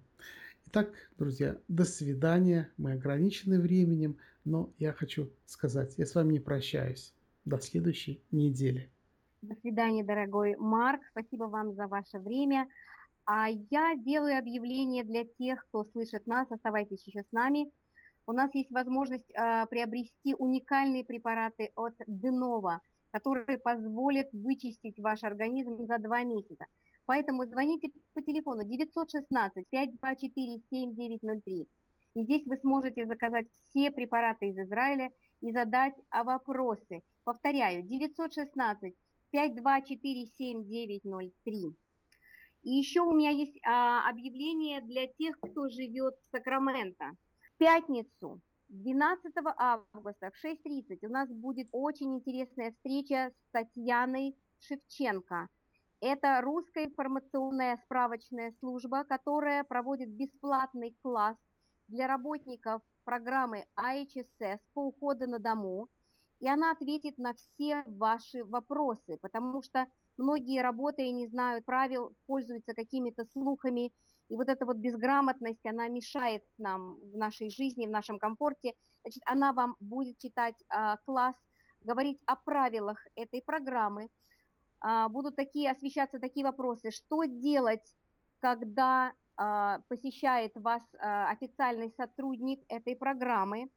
Итак, 0.68 0.90
друзья, 1.18 1.58
до 1.68 1.86
свидания. 1.86 2.70
Мы 2.78 2.94
ограничены 2.94 3.60
временем, 3.60 4.18
но 4.46 4.72
я 4.78 4.94
хочу 4.94 5.30
сказать, 5.46 5.94
я 5.98 6.06
с 6.06 6.16
вами 6.16 6.34
не 6.34 6.40
прощаюсь. 6.40 7.14
До 7.44 7.60
следующей 7.60 8.22
недели. 8.32 8.90
До 9.42 9.56
свидания, 9.62 10.04
дорогой 10.04 10.56
Марк. 10.58 11.02
Спасибо 11.12 11.46
вам 11.46 11.74
за 11.74 11.88
ваше 11.88 12.20
время. 12.20 12.68
А 13.34 13.48
я 13.48 13.96
делаю 13.96 14.38
объявление 14.38 15.06
для 15.06 15.24
тех, 15.24 15.66
кто 15.68 15.86
слышит 15.86 16.28
нас, 16.28 16.52
оставайтесь 16.52 17.08
еще 17.08 17.22
с 17.22 17.32
нами. 17.32 17.72
У 18.28 18.34
нас 18.34 18.54
есть 18.54 18.70
возможность 18.72 19.32
э, 19.32 19.66
приобрести 19.68 20.36
уникальные 20.38 21.06
препараты 21.06 21.72
от 21.78 21.94
Денова, 22.08 22.82
которые 23.12 23.58
позволят 23.58 24.28
вычистить 24.34 25.00
ваш 25.00 25.24
организм 25.24 25.78
за 25.86 25.98
два 26.00 26.26
месяца. 26.26 26.66
Поэтому 27.06 27.46
звоните 27.46 27.92
по 28.14 28.22
телефону 28.22 28.66
916 28.66 29.66
524 29.70 30.60
7903. 30.70 31.68
И 32.16 32.24
здесь 32.24 32.46
вы 32.46 32.58
сможете 32.58 33.06
заказать 33.06 33.48
все 33.70 33.92
препараты 33.92 34.50
из 34.50 34.58
Израиля 34.60 35.10
и 35.40 35.54
задать 35.54 35.96
вопросы. 36.12 37.02
Повторяю, 37.24 37.84
916 37.84 38.94
524 39.32 40.26
7903. 40.38 41.78
И 42.64 42.72
еще 42.72 43.02
у 43.02 43.12
меня 43.12 43.32
есть 43.32 43.58
а, 43.66 44.08
объявление 44.10 44.82
для 44.82 45.08
тех, 45.08 45.36
кто 45.40 45.68
живет 45.70 46.14
в 46.16 46.32
Сакраменто. 46.32 47.12
В 47.42 47.58
пятницу, 47.58 48.40
12 48.70 49.34
августа 49.58 50.32
в 50.32 50.46
6.30 50.46 51.00
у 51.04 51.10
нас 51.10 51.30
будет 51.30 51.68
очень 51.72 52.16
интересная 52.16 52.72
встреча 52.72 53.32
с 53.32 53.52
Татьяной 53.52 54.36
Шевченко. 54.60 55.48
Это 56.02 56.42
русская 56.42 56.86
информационная 56.86 57.78
справочная 57.86 58.54
служба, 58.60 59.04
которая 59.04 59.64
проводит 59.64 60.10
бесплатный 60.10 60.96
класс 61.02 61.38
для 61.88 62.08
работников 62.08 62.82
программы 63.04 63.66
IHSS 63.78 64.60
по 64.74 64.88
уходу 64.88 65.28
на 65.28 65.40
дому. 65.40 65.90
И 66.40 66.48
она 66.48 66.72
ответит 66.72 67.18
на 67.18 67.34
все 67.34 67.84
ваши 67.86 68.44
вопросы, 68.46 69.18
потому 69.22 69.62
что 69.62 69.86
многие, 70.22 70.62
работая, 70.62 71.12
не 71.12 71.28
знают 71.28 71.66
правил, 71.66 72.14
пользуются 72.28 72.74
какими-то 72.74 73.26
слухами, 73.26 73.92
и 74.30 74.36
вот 74.36 74.48
эта 74.48 74.66
вот 74.66 74.78
безграмотность, 74.78 75.66
она 75.66 75.88
мешает 75.90 76.44
нам 76.58 76.96
в 77.02 77.18
нашей 77.18 77.50
жизни, 77.50 77.86
в 77.86 77.90
нашем 77.90 78.18
комфорте. 78.18 78.74
Значит, 79.04 79.24
она 79.26 79.52
вам 79.52 79.76
будет 79.82 80.18
читать 80.20 80.56
а, 80.70 80.98
класс, 81.06 81.36
говорить 81.82 82.20
о 82.26 82.38
правилах 82.38 83.06
этой 83.16 83.42
программы. 83.42 84.08
А, 84.80 85.10
будут 85.10 85.36
такие 85.36 85.70
освещаться 85.70 86.20
такие 86.20 86.46
вопросы, 86.46 86.92
что 86.92 87.26
делать, 87.26 87.94
когда 88.40 89.14
а, 89.36 89.80
посещает 89.90 90.52
вас 90.56 90.82
а, 91.00 91.30
официальный 91.32 91.92
сотрудник 91.98 92.64
этой 92.70 92.96
программы, 92.96 93.70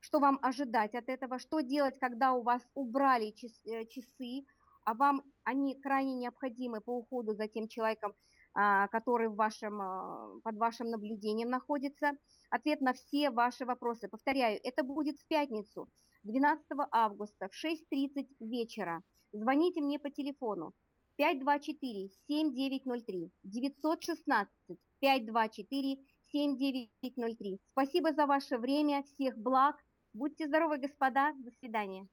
что 0.00 0.20
вам 0.20 0.38
ожидать 0.42 0.94
от 0.94 1.08
этого, 1.08 1.38
что 1.38 1.60
делать, 1.60 1.98
когда 1.98 2.32
у 2.32 2.42
вас 2.42 2.62
убрали 2.74 3.34
э, 3.64 3.84
часы, 3.86 4.44
а 4.84 4.94
вам 4.94 5.22
они 5.44 5.80
крайне 5.80 6.14
необходимы 6.14 6.80
по 6.80 6.98
уходу 6.98 7.34
за 7.34 7.48
тем 7.48 7.68
человеком, 7.68 8.14
а, 8.54 8.88
который 8.88 9.28
в 9.28 9.34
вашем, 9.34 10.40
под 10.42 10.56
вашим 10.56 10.90
наблюдением 10.90 11.48
находится. 11.48 12.12
Ответ 12.50 12.80
на 12.80 12.92
все 12.92 13.30
ваши 13.30 13.64
вопросы. 13.64 14.08
Повторяю, 14.08 14.60
это 14.62 14.84
будет 14.84 15.18
в 15.18 15.26
пятницу, 15.26 15.88
12 16.24 16.64
августа 16.90 17.48
в 17.48 17.64
6.30 17.64 18.26
вечера. 18.40 19.02
Звоните 19.32 19.80
мне 19.80 19.98
по 19.98 20.10
телефону 20.10 20.72
524-7903, 21.20 23.30
916-524-7903. 25.04 27.58
Спасибо 27.72 28.12
за 28.12 28.26
ваше 28.26 28.58
время, 28.58 29.02
всех 29.02 29.38
благ. 29.38 29.76
Будьте 30.12 30.46
здоровы, 30.46 30.76
господа. 30.78 31.32
До 31.38 31.50
свидания. 31.52 32.06